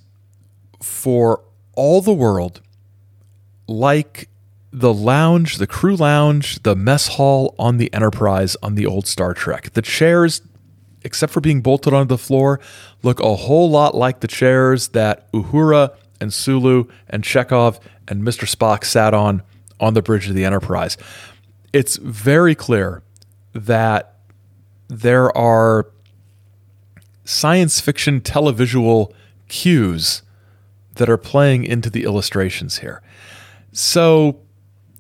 for 0.83 1.43
all 1.75 2.03
the 2.03 2.13
world 2.13 2.61
like 3.67 4.29
the 4.75 4.93
lounge, 4.93 5.57
the 5.57 5.67
crew 5.67 5.97
lounge, 5.97 6.65
the 6.65 6.77
mess 6.77 7.09
hall 7.09 7.55
on 7.59 7.79
the 7.79 7.91
Enterprise 7.95 8.59
on 8.63 8.75
the 8.75 8.85
old 8.85 9.07
Star 9.07 9.33
Trek. 9.33 9.73
The 9.73 9.81
chairs 9.81 10.43
except 11.05 11.33
for 11.33 11.41
being 11.41 11.61
bolted 11.61 11.93
onto 11.93 12.09
the 12.09 12.19
floor, 12.19 12.61
look 13.03 13.21
a 13.21 13.37
whole 13.37 13.71
lot 13.71 13.95
like 13.95 14.21
the 14.21 14.29
chairs 14.29 14.89
that 14.89 15.31
Uhura 15.33 15.95
and 16.21 16.33
Sulu 16.33 16.85
and 17.09 17.25
Chekhov 17.25 17.81
and 18.09 18.23
Mr. 18.23 18.49
Spock 18.49 18.85
sat 18.85 19.15
on 19.15 19.43
on 19.81 19.95
the 19.95 20.03
bridge 20.03 20.29
of 20.29 20.35
the 20.35 20.45
Enterprise. 20.45 20.97
It's 21.73 21.97
very 21.97 22.55
clear 22.55 23.03
that 23.53 24.17
there 24.89 25.37
are 25.37 25.91
science 27.25 27.81
fiction 27.81 28.21
televisual 28.21 29.13
cues 29.49 30.23
that 30.95 31.09
are 31.09 31.17
playing 31.17 31.65
into 31.65 31.91
the 31.91 32.05
illustrations 32.05 32.79
here. 32.79 33.03
So 33.73 34.41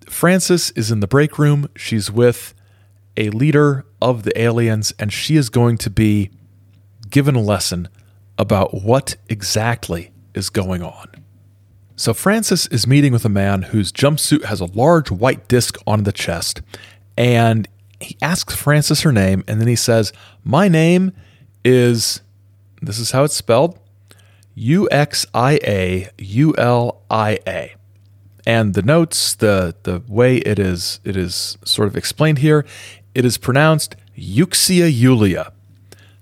Frances 0.08 0.70
is 0.72 0.90
in 0.90 1.00
the 1.00 1.06
break 1.06 1.38
room. 1.38 1.68
She's 1.76 2.10
with 2.10 2.54
a 3.16 3.30
leader 3.30 3.84
of 4.00 4.22
the 4.22 4.40
aliens, 4.40 4.92
and 4.98 5.12
she 5.12 5.36
is 5.36 5.48
going 5.48 5.78
to 5.78 5.90
be 5.90 6.30
given 7.10 7.34
a 7.34 7.40
lesson 7.40 7.88
about 8.38 8.82
what 8.82 9.16
exactly 9.28 10.12
is 10.34 10.50
going 10.50 10.82
on. 10.82 11.08
So, 11.96 12.14
Frances 12.14 12.66
is 12.68 12.86
meeting 12.86 13.12
with 13.12 13.24
a 13.24 13.28
man 13.28 13.62
whose 13.62 13.92
jumpsuit 13.92 14.44
has 14.44 14.60
a 14.60 14.64
large 14.64 15.10
white 15.10 15.46
disc 15.46 15.76
on 15.86 16.04
the 16.04 16.12
chest, 16.12 16.62
and 17.16 17.68
he 18.00 18.16
asks 18.22 18.54
Frances 18.54 19.02
her 19.02 19.12
name, 19.12 19.44
and 19.46 19.60
then 19.60 19.68
he 19.68 19.76
says, 19.76 20.12
My 20.42 20.68
name 20.68 21.12
is, 21.64 22.22
this 22.80 22.98
is 22.98 23.12
how 23.12 23.24
it's 23.24 23.36
spelled 23.36 23.78
U 24.54 24.88
X 24.90 25.26
I 25.34 25.58
A 25.64 26.08
U 26.18 26.54
L 26.56 27.02
I 27.10 27.38
A. 27.46 27.74
And 28.44 28.74
the 28.74 28.82
notes, 28.82 29.34
the 29.34 29.74
the 29.84 30.02
way 30.08 30.38
it 30.38 30.58
is 30.58 31.00
it 31.04 31.16
is 31.16 31.56
sort 31.64 31.88
of 31.88 31.96
explained 31.96 32.38
here, 32.38 32.66
it 33.14 33.24
is 33.24 33.38
pronounced 33.38 33.96
Euxia 34.16 34.90
Yulia. 34.92 35.52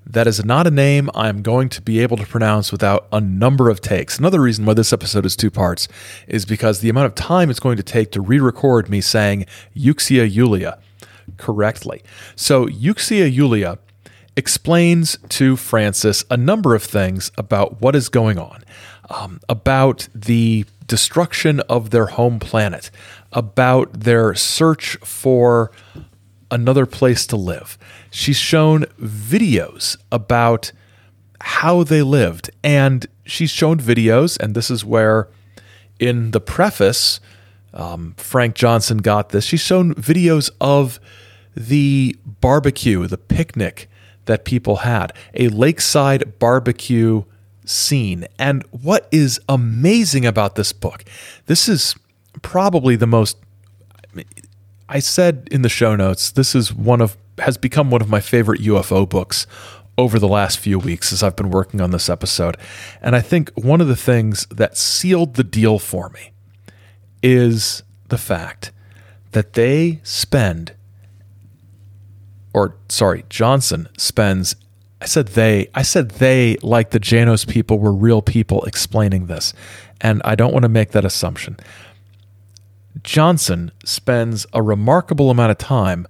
That 0.07 0.27
is 0.27 0.45
not 0.45 0.67
a 0.67 0.73
name 0.73 1.09
I'm 1.15 1.41
going 1.41 1.69
to 1.69 1.83
be 1.83 2.01
able 2.01 2.17
to 2.17 2.27
pronounce 2.27 2.73
without 2.73 3.07
a 3.13 3.21
number 3.21 3.69
of 3.69 3.81
takes. 3.81 4.19
Another 4.19 4.41
reason 4.41 4.65
why 4.65 4.75
this 4.75 4.93
episode 4.93 5.25
is 5.25 5.37
two 5.37 5.51
parts 5.51 5.87
is 6.27 6.45
because 6.45 6.81
the 6.81 6.89
amount 6.89 7.07
of 7.07 7.15
time 7.15 7.49
it's 7.49 7.61
going 7.61 7.77
to 7.77 7.83
take 7.83 8.11
to 8.13 8.21
re 8.21 8.41
record 8.41 8.89
me 8.89 9.01
saying 9.01 9.47
Euxia 9.77 10.29
Yulia 10.29 10.79
correctly. 11.37 12.03
So, 12.35 12.67
Euxia 12.67 13.33
Yulia 13.33 13.79
explains 14.37 15.17
to 15.29 15.57
Frances 15.57 16.25
a 16.31 16.37
number 16.37 16.75
of 16.75 16.83
things 16.83 17.31
about 17.39 17.81
what 17.81 17.95
is 17.95 18.09
going 18.09 18.39
on, 18.39 18.65
um, 19.11 19.41
about 19.49 20.09
the 20.15 20.65
destruction 20.87 21.61
of 21.61 21.91
their 21.91 22.07
home 22.07 22.41
planet, 22.41 22.91
about 23.33 23.93
their 24.01 24.35
search 24.35 24.97
for 25.05 25.71
another 26.51 26.87
place 26.87 27.27
to 27.29 27.37
live. 27.37 27.79
She's 28.11 28.37
shown 28.37 28.85
videos 29.01 29.97
about 30.11 30.73
how 31.41 31.83
they 31.85 32.03
lived, 32.03 32.51
and 32.63 33.07
she's 33.25 33.51
shown 33.51 33.79
videos, 33.79 34.39
and 34.39 34.55
this 34.55 34.71
is 34.71 34.85
where 34.85 35.29
in 35.99 36.33
the 36.33 36.41
preface, 36.41 37.21
um, 37.73 38.15
Frank 38.17 38.55
Johnson 38.55 38.99
got 38.99 39.31
this. 39.31 39.45
She's 39.45 39.61
shown 39.61 39.95
videos 39.95 40.51
of 40.61 40.99
the 41.57 42.17
barbecue, 42.41 43.07
the 43.07 43.19
picnic 43.19 43.89
that 44.27 44.45
people 44.45 44.77
had, 44.77 45.13
a 45.35 45.49
lakeside 45.49 46.39
barbecue 46.39 47.25
scene. 47.65 48.27
And 48.39 48.65
what 48.71 49.09
is 49.11 49.41
amazing 49.49 50.27
about 50.27 50.55
this 50.55 50.73
book, 50.73 51.05
this 51.47 51.69
is 51.69 51.95
probably 52.43 52.97
the 52.97 53.07
most. 53.07 53.37
I 54.91 54.99
said 54.99 55.49
in 55.51 55.63
the 55.63 55.69
show 55.69 55.95
notes, 55.97 56.31
this 56.33 56.55
is 56.55 56.75
one 56.75 57.01
of 57.01 57.17
has 57.39 57.57
become 57.57 57.91
one 57.91 58.03
of 58.03 58.11
my 58.11 58.21
favorite 58.21 58.61
UFO 58.61 59.09
books 59.09 59.47
over 59.97 60.19
the 60.19 60.29
last 60.29 60.59
few 60.59 60.79
weeks 60.79 61.13
as 61.13 61.23
I've 61.23 61.37
been 61.37 61.51
working 61.51 61.81
on 61.81 61.91
this 61.91 62.11
episode. 62.11 62.57
And 63.01 63.17
I 63.17 63.21
think 63.21 63.51
one 63.55 63.81
of 63.81 63.89
the 63.89 63.97
things 63.97 64.47
that 64.51 64.77
sealed 64.77 65.35
the 65.35 65.45
deal 65.45 65.79
for 65.79 66.11
me 66.11 66.33
is 67.23 67.83
the 68.09 68.19
fact 68.19 68.73
that 69.31 69.55
they 69.55 70.01
spend 70.03 70.75
or 72.53 72.75
sorry, 72.89 73.25
Johnson 73.31 73.89
spends 73.97 74.57
I 75.01 75.07
said 75.07 75.29
they. 75.29 75.69
I 75.75 75.83
said 75.83 76.11
they 76.11 76.57
like 76.63 76.91
the 76.91 77.01
Janos 77.01 77.45
people 77.45 77.79
were 77.79 77.93
real 77.93 78.21
people 78.21 78.63
explaining 78.65 79.27
this. 79.27 79.55
And 80.01 80.21
I 80.25 80.35
don't 80.35 80.53
want 80.53 80.65
to 80.65 80.69
make 80.69 80.91
that 80.91 81.05
assumption. 81.05 81.57
Johnson 83.03 83.71
spends 83.85 84.47
a 84.53 84.63
remarkable 84.63 85.31
amount 85.31 85.51
of 85.51 85.59
time 85.59 86.07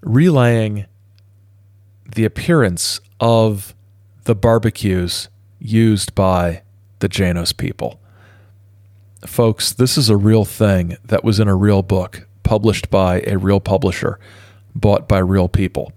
relaying 0.00 0.86
the 2.14 2.24
appearance 2.24 3.00
of 3.20 3.74
the 4.24 4.34
barbecues 4.34 5.28
used 5.58 6.14
by 6.14 6.62
the 7.00 7.08
Janos 7.08 7.52
people. 7.52 8.00
Folks, 9.26 9.72
this 9.72 9.98
is 9.98 10.08
a 10.08 10.16
real 10.16 10.44
thing 10.44 10.96
that 11.04 11.24
was 11.24 11.40
in 11.40 11.48
a 11.48 11.56
real 11.56 11.82
book, 11.82 12.26
published 12.42 12.90
by 12.90 13.20
a 13.26 13.36
real 13.36 13.60
publisher, 13.60 14.18
bought 14.74 15.08
by 15.08 15.18
real 15.18 15.48
people, 15.48 15.92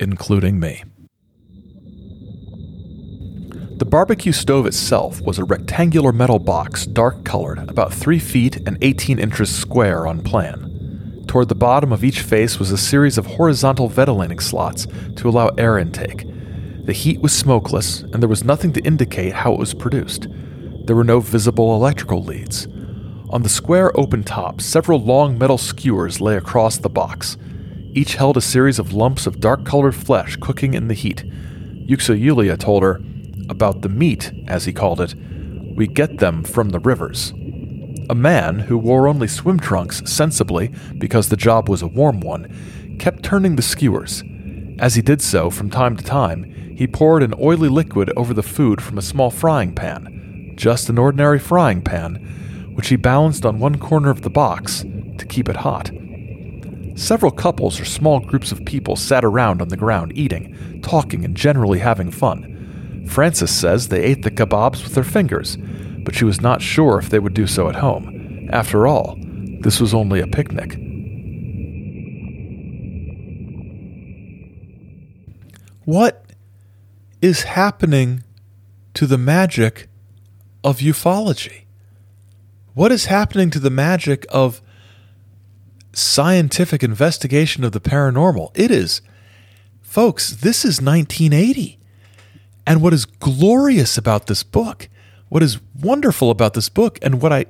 including 0.00 0.58
me. 0.58 0.82
The 3.76 3.84
barbecue 3.84 4.30
stove 4.30 4.66
itself 4.66 5.20
was 5.22 5.40
a 5.40 5.44
rectangular 5.44 6.12
metal 6.12 6.38
box, 6.38 6.86
dark 6.86 7.24
colored, 7.24 7.58
about 7.68 7.92
3 7.92 8.20
feet 8.20 8.56
and 8.68 8.78
18 8.80 9.18
inches 9.18 9.52
square 9.52 10.06
on 10.06 10.22
plan. 10.22 11.24
Toward 11.26 11.48
the 11.48 11.56
bottom 11.56 11.92
of 11.92 12.04
each 12.04 12.20
face 12.20 12.60
was 12.60 12.70
a 12.70 12.78
series 12.78 13.18
of 13.18 13.26
horizontal 13.26 13.88
ventilating 13.88 14.38
slots 14.38 14.86
to 15.16 15.28
allow 15.28 15.48
air 15.58 15.76
intake. 15.76 16.24
The 16.84 16.92
heat 16.92 17.20
was 17.20 17.32
smokeless, 17.32 18.02
and 18.02 18.22
there 18.22 18.28
was 18.28 18.44
nothing 18.44 18.72
to 18.74 18.80
indicate 18.82 19.32
how 19.32 19.54
it 19.54 19.58
was 19.58 19.74
produced. 19.74 20.28
There 20.84 20.94
were 20.94 21.02
no 21.02 21.18
visible 21.18 21.74
electrical 21.74 22.22
leads. 22.22 22.68
On 23.30 23.42
the 23.42 23.48
square 23.48 23.90
open 23.98 24.22
top, 24.22 24.60
several 24.60 25.00
long 25.00 25.36
metal 25.36 25.58
skewers 25.58 26.20
lay 26.20 26.36
across 26.36 26.76
the 26.76 26.88
box. 26.88 27.36
Each 27.92 28.14
held 28.14 28.36
a 28.36 28.40
series 28.40 28.78
of 28.78 28.92
lumps 28.92 29.26
of 29.26 29.40
dark 29.40 29.64
colored 29.64 29.96
flesh 29.96 30.36
cooking 30.36 30.74
in 30.74 30.86
the 30.86 30.94
heat. 30.94 31.24
Euxia 31.88 32.14
Yulia 32.16 32.56
told 32.56 32.84
her, 32.84 33.00
about 33.48 33.82
the 33.82 33.88
meat, 33.88 34.32
as 34.46 34.64
he 34.64 34.72
called 34.72 35.00
it, 35.00 35.14
we 35.74 35.86
get 35.86 36.18
them 36.18 36.42
from 36.42 36.70
the 36.70 36.78
rivers. 36.78 37.32
A 38.10 38.14
man 38.14 38.58
who 38.60 38.76
wore 38.76 39.08
only 39.08 39.28
swim 39.28 39.58
trunks 39.58 40.02
sensibly 40.04 40.70
because 40.98 41.28
the 41.28 41.36
job 41.36 41.68
was 41.68 41.82
a 41.82 41.86
warm 41.86 42.20
one 42.20 42.96
kept 42.98 43.22
turning 43.22 43.56
the 43.56 43.62
skewers. 43.62 44.22
As 44.78 44.94
he 44.94 45.02
did 45.02 45.22
so, 45.22 45.50
from 45.50 45.70
time 45.70 45.96
to 45.96 46.04
time, 46.04 46.44
he 46.76 46.86
poured 46.86 47.22
an 47.22 47.34
oily 47.40 47.68
liquid 47.68 48.12
over 48.16 48.34
the 48.34 48.42
food 48.42 48.82
from 48.82 48.98
a 48.98 49.02
small 49.02 49.30
frying 49.30 49.74
pan, 49.74 50.52
just 50.56 50.88
an 50.88 50.98
ordinary 50.98 51.38
frying 51.38 51.80
pan, 51.80 52.72
which 52.74 52.88
he 52.88 52.96
balanced 52.96 53.46
on 53.46 53.58
one 53.58 53.78
corner 53.78 54.10
of 54.10 54.22
the 54.22 54.30
box 54.30 54.84
to 55.18 55.26
keep 55.26 55.48
it 55.48 55.56
hot. 55.56 55.90
Several 56.96 57.32
couples 57.32 57.80
or 57.80 57.84
small 57.84 58.20
groups 58.20 58.52
of 58.52 58.64
people 58.64 58.96
sat 58.96 59.24
around 59.24 59.60
on 59.60 59.68
the 59.68 59.76
ground 59.76 60.12
eating, 60.16 60.80
talking, 60.82 61.24
and 61.24 61.36
generally 61.36 61.78
having 61.78 62.10
fun. 62.10 62.53
Frances 63.06 63.50
says 63.50 63.88
they 63.88 64.02
ate 64.02 64.22
the 64.22 64.30
kebabs 64.30 64.82
with 64.82 64.94
their 64.94 65.04
fingers, 65.04 65.56
but 66.04 66.14
she 66.14 66.24
was 66.24 66.40
not 66.40 66.62
sure 66.62 66.98
if 66.98 67.10
they 67.10 67.18
would 67.18 67.34
do 67.34 67.46
so 67.46 67.68
at 67.68 67.76
home. 67.76 68.48
After 68.52 68.86
all, 68.86 69.16
this 69.60 69.80
was 69.80 69.94
only 69.94 70.20
a 70.20 70.26
picnic. 70.26 70.78
What 75.84 76.24
is 77.20 77.42
happening 77.42 78.22
to 78.94 79.06
the 79.06 79.18
magic 79.18 79.88
of 80.62 80.78
ufology? 80.78 81.64
What 82.74 82.90
is 82.90 83.06
happening 83.06 83.50
to 83.50 83.60
the 83.60 83.70
magic 83.70 84.26
of 84.30 84.60
scientific 85.92 86.82
investigation 86.82 87.64
of 87.64 87.72
the 87.72 87.80
paranormal? 87.80 88.50
It 88.54 88.70
is, 88.70 89.00
folks, 89.80 90.30
this 90.30 90.64
is 90.64 90.80
1980. 90.80 91.78
And 92.66 92.80
what 92.80 92.92
is 92.92 93.04
glorious 93.04 93.98
about 93.98 94.26
this 94.26 94.42
book, 94.42 94.88
what 95.28 95.42
is 95.42 95.58
wonderful 95.80 96.30
about 96.30 96.54
this 96.54 96.68
book, 96.68 96.98
and 97.02 97.20
what 97.20 97.32
I 97.32 97.46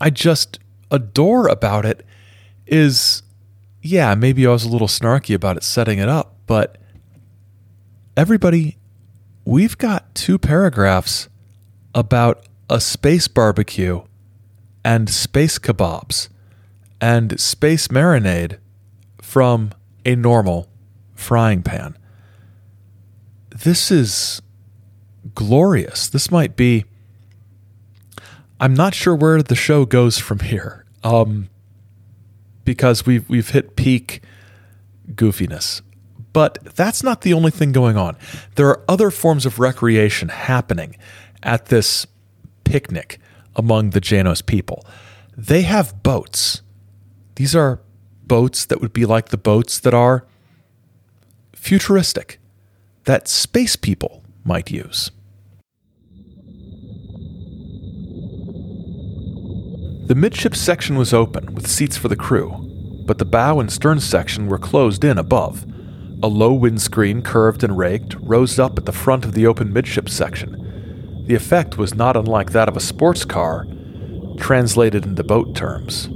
I 0.00 0.10
just 0.10 0.58
adore 0.90 1.48
about 1.48 1.84
it 1.84 2.04
is 2.66 3.22
yeah, 3.82 4.14
maybe 4.14 4.46
I 4.46 4.50
was 4.50 4.64
a 4.64 4.68
little 4.68 4.88
snarky 4.88 5.34
about 5.34 5.58
it 5.58 5.62
setting 5.62 5.98
it 5.98 6.08
up, 6.08 6.36
but 6.46 6.78
everybody, 8.16 8.78
we've 9.44 9.76
got 9.76 10.14
two 10.14 10.38
paragraphs 10.38 11.28
about 11.94 12.46
a 12.70 12.80
space 12.80 13.28
barbecue 13.28 14.02
and 14.84 15.10
space 15.10 15.58
kebabs 15.58 16.28
and 16.98 17.38
space 17.38 17.88
marinade 17.88 18.58
from 19.20 19.70
a 20.06 20.16
normal 20.16 20.68
frying 21.14 21.62
pan 21.62 21.96
this 23.54 23.90
is 23.90 24.42
glorious. 25.34 26.08
This 26.08 26.30
might 26.30 26.56
be. 26.56 26.84
I'm 28.60 28.74
not 28.74 28.94
sure 28.94 29.14
where 29.14 29.42
the 29.42 29.54
show 29.54 29.84
goes 29.84 30.18
from 30.18 30.40
here, 30.40 30.84
um, 31.02 31.48
because 32.64 33.06
we've 33.06 33.28
we've 33.28 33.50
hit 33.50 33.76
peak 33.76 34.22
goofiness. 35.12 35.82
But 36.32 36.58
that's 36.74 37.04
not 37.04 37.20
the 37.20 37.32
only 37.32 37.52
thing 37.52 37.70
going 37.70 37.96
on. 37.96 38.16
There 38.56 38.68
are 38.68 38.82
other 38.88 39.10
forms 39.10 39.46
of 39.46 39.60
recreation 39.60 40.28
happening 40.30 40.96
at 41.44 41.66
this 41.66 42.06
picnic 42.64 43.18
among 43.54 43.90
the 43.90 44.00
Janos 44.00 44.42
people. 44.42 44.84
They 45.36 45.62
have 45.62 46.02
boats. 46.02 46.62
These 47.36 47.54
are 47.54 47.80
boats 48.26 48.64
that 48.66 48.80
would 48.80 48.92
be 48.92 49.06
like 49.06 49.28
the 49.28 49.36
boats 49.36 49.78
that 49.80 49.94
are 49.94 50.26
futuristic, 51.54 52.40
that 53.04 53.28
space 53.28 53.76
people 53.76 54.22
might 54.44 54.70
use. 54.70 55.10
The 60.06 60.14
midship 60.14 60.54
section 60.54 60.96
was 60.96 61.14
open, 61.14 61.54
with 61.54 61.66
seats 61.66 61.96
for 61.96 62.08
the 62.08 62.16
crew, 62.16 63.04
but 63.06 63.18
the 63.18 63.24
bow 63.24 63.60
and 63.60 63.72
stern 63.72 64.00
section 64.00 64.48
were 64.48 64.58
closed 64.58 65.04
in 65.04 65.18
above. 65.18 65.64
A 66.22 66.28
low 66.28 66.52
windscreen, 66.52 67.22
curved 67.22 67.64
and 67.64 67.76
raked, 67.76 68.14
rose 68.20 68.58
up 68.58 68.78
at 68.78 68.86
the 68.86 68.92
front 68.92 69.24
of 69.24 69.32
the 69.32 69.46
open 69.46 69.72
midship 69.72 70.08
section. 70.08 71.24
The 71.26 71.34
effect 71.34 71.78
was 71.78 71.94
not 71.94 72.16
unlike 72.16 72.52
that 72.52 72.68
of 72.68 72.76
a 72.76 72.80
sports 72.80 73.24
car, 73.24 73.66
translated 74.38 75.04
into 75.04 75.24
boat 75.24 75.54
terms. 75.54 76.08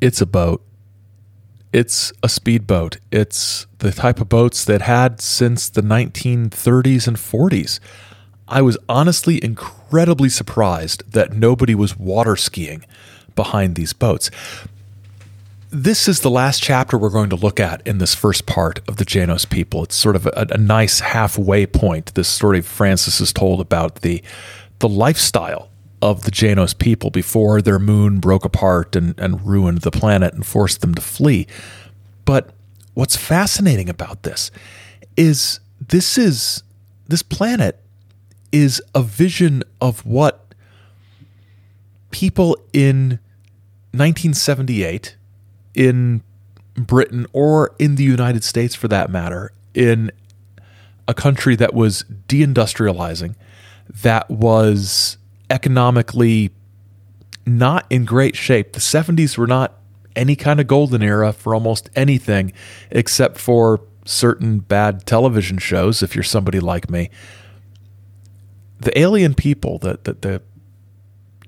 It's 0.00 0.20
a 0.20 0.26
boat. 0.26 0.65
It's 1.76 2.10
a 2.22 2.30
speedboat. 2.30 2.96
It's 3.12 3.66
the 3.80 3.92
type 3.92 4.18
of 4.18 4.30
boats 4.30 4.64
that 4.64 4.80
had 4.80 5.20
since 5.20 5.68
the 5.68 5.82
1930s 5.82 7.06
and 7.06 7.18
40s. 7.18 7.80
I 8.48 8.62
was 8.62 8.78
honestly 8.88 9.44
incredibly 9.44 10.30
surprised 10.30 11.02
that 11.12 11.34
nobody 11.34 11.74
was 11.74 11.98
water 11.98 12.34
skiing 12.34 12.86
behind 13.34 13.74
these 13.74 13.92
boats. 13.92 14.30
This 15.68 16.08
is 16.08 16.20
the 16.20 16.30
last 16.30 16.62
chapter 16.62 16.96
we're 16.96 17.10
going 17.10 17.28
to 17.28 17.36
look 17.36 17.60
at 17.60 17.86
in 17.86 17.98
this 17.98 18.14
first 18.14 18.46
part 18.46 18.80
of 18.88 18.96
the 18.96 19.04
Janos 19.04 19.44
people. 19.44 19.82
It's 19.82 19.96
sort 19.96 20.16
of 20.16 20.24
a, 20.28 20.46
a 20.48 20.56
nice 20.56 21.00
halfway 21.00 21.66
point. 21.66 22.14
This 22.14 22.28
story 22.28 22.62
Frances 22.62 23.20
is 23.20 23.34
told 23.34 23.60
about 23.60 23.96
the 23.96 24.22
the 24.78 24.88
lifestyle 24.88 25.68
of 26.10 26.22
the 26.22 26.30
Janos 26.30 26.72
people 26.72 27.10
before 27.10 27.60
their 27.60 27.78
moon 27.78 28.20
broke 28.20 28.44
apart 28.44 28.94
and, 28.94 29.18
and 29.18 29.44
ruined 29.46 29.80
the 29.80 29.90
planet 29.90 30.34
and 30.34 30.46
forced 30.46 30.80
them 30.80 30.94
to 30.94 31.02
flee. 31.02 31.46
But 32.24 32.50
what's 32.94 33.16
fascinating 33.16 33.88
about 33.88 34.22
this 34.22 34.50
is 35.16 35.60
this 35.80 36.16
is 36.16 36.62
this 37.08 37.22
planet 37.22 37.82
is 38.52 38.80
a 38.94 39.02
vision 39.02 39.62
of 39.80 40.04
what 40.06 40.54
people 42.10 42.56
in 42.72 43.18
1978 43.92 45.16
in 45.74 46.22
Britain 46.74 47.26
or 47.32 47.74
in 47.78 47.96
the 47.96 48.04
United 48.04 48.44
States 48.44 48.74
for 48.74 48.88
that 48.88 49.10
matter, 49.10 49.52
in 49.74 50.10
a 51.08 51.14
country 51.14 51.56
that 51.56 51.74
was 51.74 52.04
deindustrializing, 52.28 53.34
that 54.02 54.30
was 54.30 55.18
economically 55.50 56.50
not 57.44 57.86
in 57.90 58.04
great 58.04 58.36
shape. 58.36 58.72
The 58.72 58.80
70s 58.80 59.38
were 59.38 59.46
not 59.46 59.74
any 60.14 60.34
kind 60.34 60.60
of 60.60 60.66
golden 60.66 61.02
era 61.02 61.32
for 61.32 61.54
almost 61.54 61.90
anything 61.94 62.52
except 62.90 63.38
for 63.38 63.80
certain 64.04 64.60
bad 64.60 65.04
television 65.06 65.58
shows, 65.58 66.02
if 66.02 66.14
you're 66.14 66.22
somebody 66.24 66.60
like 66.60 66.90
me 66.90 67.10
the 68.80 68.98
alien 68.98 69.34
people, 69.34 69.78
the, 69.78 69.98
the, 70.02 70.12
the 70.14 70.42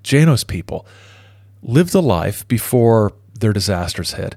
Janos 0.02 0.44
people, 0.44 0.86
lived 1.62 1.94
a 1.94 2.00
life 2.00 2.46
before 2.48 3.12
their 3.38 3.52
disasters 3.52 4.14
hit 4.14 4.36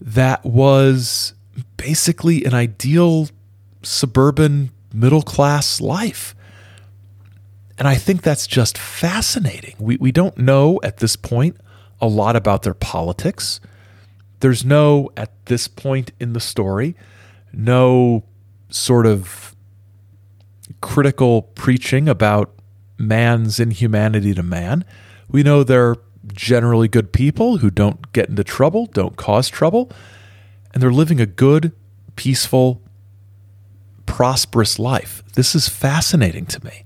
that 0.00 0.44
was 0.44 1.34
basically 1.76 2.44
an 2.44 2.54
ideal 2.54 3.28
suburban 3.82 4.70
middle 4.92 5.22
class 5.22 5.80
life. 5.80 6.34
And 7.78 7.86
I 7.86 7.94
think 7.94 8.22
that's 8.22 8.46
just 8.46 8.76
fascinating. 8.76 9.76
We, 9.78 9.96
we 9.98 10.12
don't 10.12 10.36
know 10.36 10.80
at 10.82 10.98
this 10.98 11.14
point 11.14 11.56
a 12.00 12.08
lot 12.08 12.34
about 12.34 12.62
their 12.62 12.74
politics. 12.74 13.60
There's 14.40 14.64
no, 14.64 15.10
at 15.16 15.30
this 15.46 15.68
point 15.68 16.12
in 16.18 16.32
the 16.32 16.40
story, 16.40 16.96
no 17.52 18.24
sort 18.68 19.06
of 19.06 19.54
critical 20.80 21.42
preaching 21.42 22.08
about 22.08 22.52
man's 22.98 23.60
inhumanity 23.60 24.34
to 24.34 24.42
man. 24.42 24.84
We 25.28 25.42
know 25.42 25.62
they're 25.62 25.96
generally 26.32 26.88
good 26.88 27.12
people 27.12 27.58
who 27.58 27.70
don't 27.70 28.12
get 28.12 28.28
into 28.28 28.44
trouble, 28.44 28.86
don't 28.86 29.16
cause 29.16 29.48
trouble, 29.48 29.90
and 30.72 30.82
they're 30.82 30.92
living 30.92 31.20
a 31.20 31.26
good, 31.26 31.72
peaceful, 32.16 32.82
prosperous 34.04 34.78
life. 34.78 35.22
This 35.34 35.54
is 35.54 35.68
fascinating 35.68 36.46
to 36.46 36.64
me. 36.64 36.84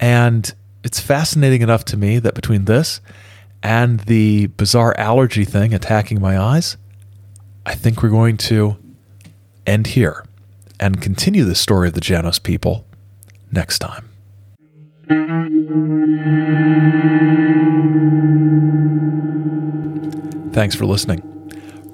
And 0.00 0.52
it's 0.84 1.00
fascinating 1.00 1.62
enough 1.62 1.84
to 1.86 1.96
me 1.96 2.18
that 2.18 2.34
between 2.34 2.66
this 2.66 3.00
and 3.62 4.00
the 4.00 4.46
bizarre 4.48 4.94
allergy 4.98 5.44
thing 5.44 5.74
attacking 5.74 6.20
my 6.20 6.38
eyes, 6.38 6.76
I 7.64 7.74
think 7.74 8.02
we're 8.02 8.10
going 8.10 8.36
to 8.38 8.76
end 9.66 9.88
here 9.88 10.24
and 10.78 11.00
continue 11.00 11.44
the 11.44 11.54
story 11.54 11.88
of 11.88 11.94
the 11.94 12.00
Janos 12.00 12.38
people 12.38 12.86
next 13.50 13.78
time. 13.80 14.08
Thanks 20.52 20.74
for 20.74 20.86
listening. 20.86 21.35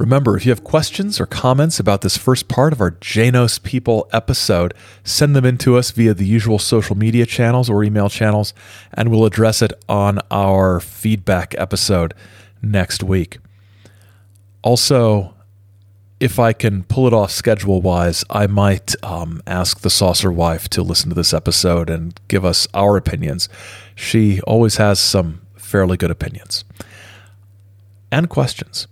Remember, 0.02 0.36
if 0.36 0.44
you 0.44 0.50
have 0.50 0.64
questions 0.64 1.20
or 1.20 1.26
comments 1.26 1.78
about 1.78 2.00
this 2.00 2.16
first 2.16 2.48
part 2.48 2.72
of 2.72 2.80
our 2.80 2.90
Janos 2.90 3.60
People 3.60 4.08
episode, 4.12 4.74
send 5.04 5.36
them 5.36 5.44
in 5.44 5.58
to 5.58 5.76
us 5.76 5.92
via 5.92 6.12
the 6.12 6.26
usual 6.26 6.58
social 6.58 6.96
media 6.96 7.24
channels 7.24 7.70
or 7.70 7.84
email 7.84 8.08
channels, 8.08 8.52
and 8.92 9.12
we'll 9.12 9.24
address 9.24 9.62
it 9.62 9.72
on 9.88 10.18
our 10.28 10.80
feedback 10.80 11.54
episode 11.56 12.14
next 12.60 13.04
week. 13.04 13.38
Also, 14.62 15.34
if 16.18 16.36
I 16.36 16.52
can 16.52 16.82
pull 16.82 17.06
it 17.06 17.12
off 17.12 17.30
schedule 17.30 17.80
wise, 17.80 18.24
I 18.28 18.48
might 18.48 18.96
um, 19.04 19.40
ask 19.46 19.82
the 19.82 19.88
saucer 19.90 20.32
wife 20.32 20.68
to 20.70 20.82
listen 20.82 21.10
to 21.10 21.14
this 21.14 21.32
episode 21.32 21.88
and 21.88 22.20
give 22.26 22.44
us 22.44 22.66
our 22.74 22.96
opinions. 22.96 23.48
She 23.94 24.40
always 24.40 24.78
has 24.78 24.98
some 24.98 25.42
fairly 25.54 25.96
good 25.96 26.10
opinions 26.10 26.64
and 28.10 28.28
questions. 28.28 28.88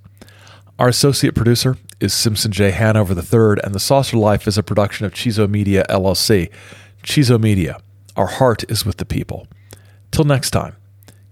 Our 0.80 0.88
associate 0.88 1.34
producer 1.34 1.76
is 2.00 2.14
Simpson 2.14 2.52
J. 2.52 2.70
Hanover 2.70 3.12
III, 3.12 3.62
and 3.62 3.74
The 3.74 3.78
Saucer 3.78 4.16
Life 4.16 4.48
is 4.48 4.56
a 4.56 4.62
production 4.62 5.04
of 5.04 5.12
Chizo 5.12 5.46
Media 5.46 5.84
LLC. 5.90 6.50
Chizo 7.02 7.38
Media, 7.38 7.82
our 8.16 8.28
heart 8.28 8.64
is 8.70 8.86
with 8.86 8.96
the 8.96 9.04
people. 9.04 9.46
Till 10.10 10.24
next 10.24 10.52
time, 10.52 10.76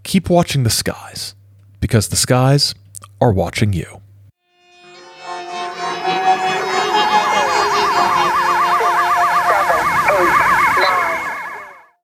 keep 0.03 0.29
watching 0.29 0.65
the 0.65 0.71
skies, 0.71 1.35
because 1.81 2.09
the 2.09 2.15
skies 2.15 2.75
are 3.23 3.33
watching 3.33 3.73
you. 3.73 4.03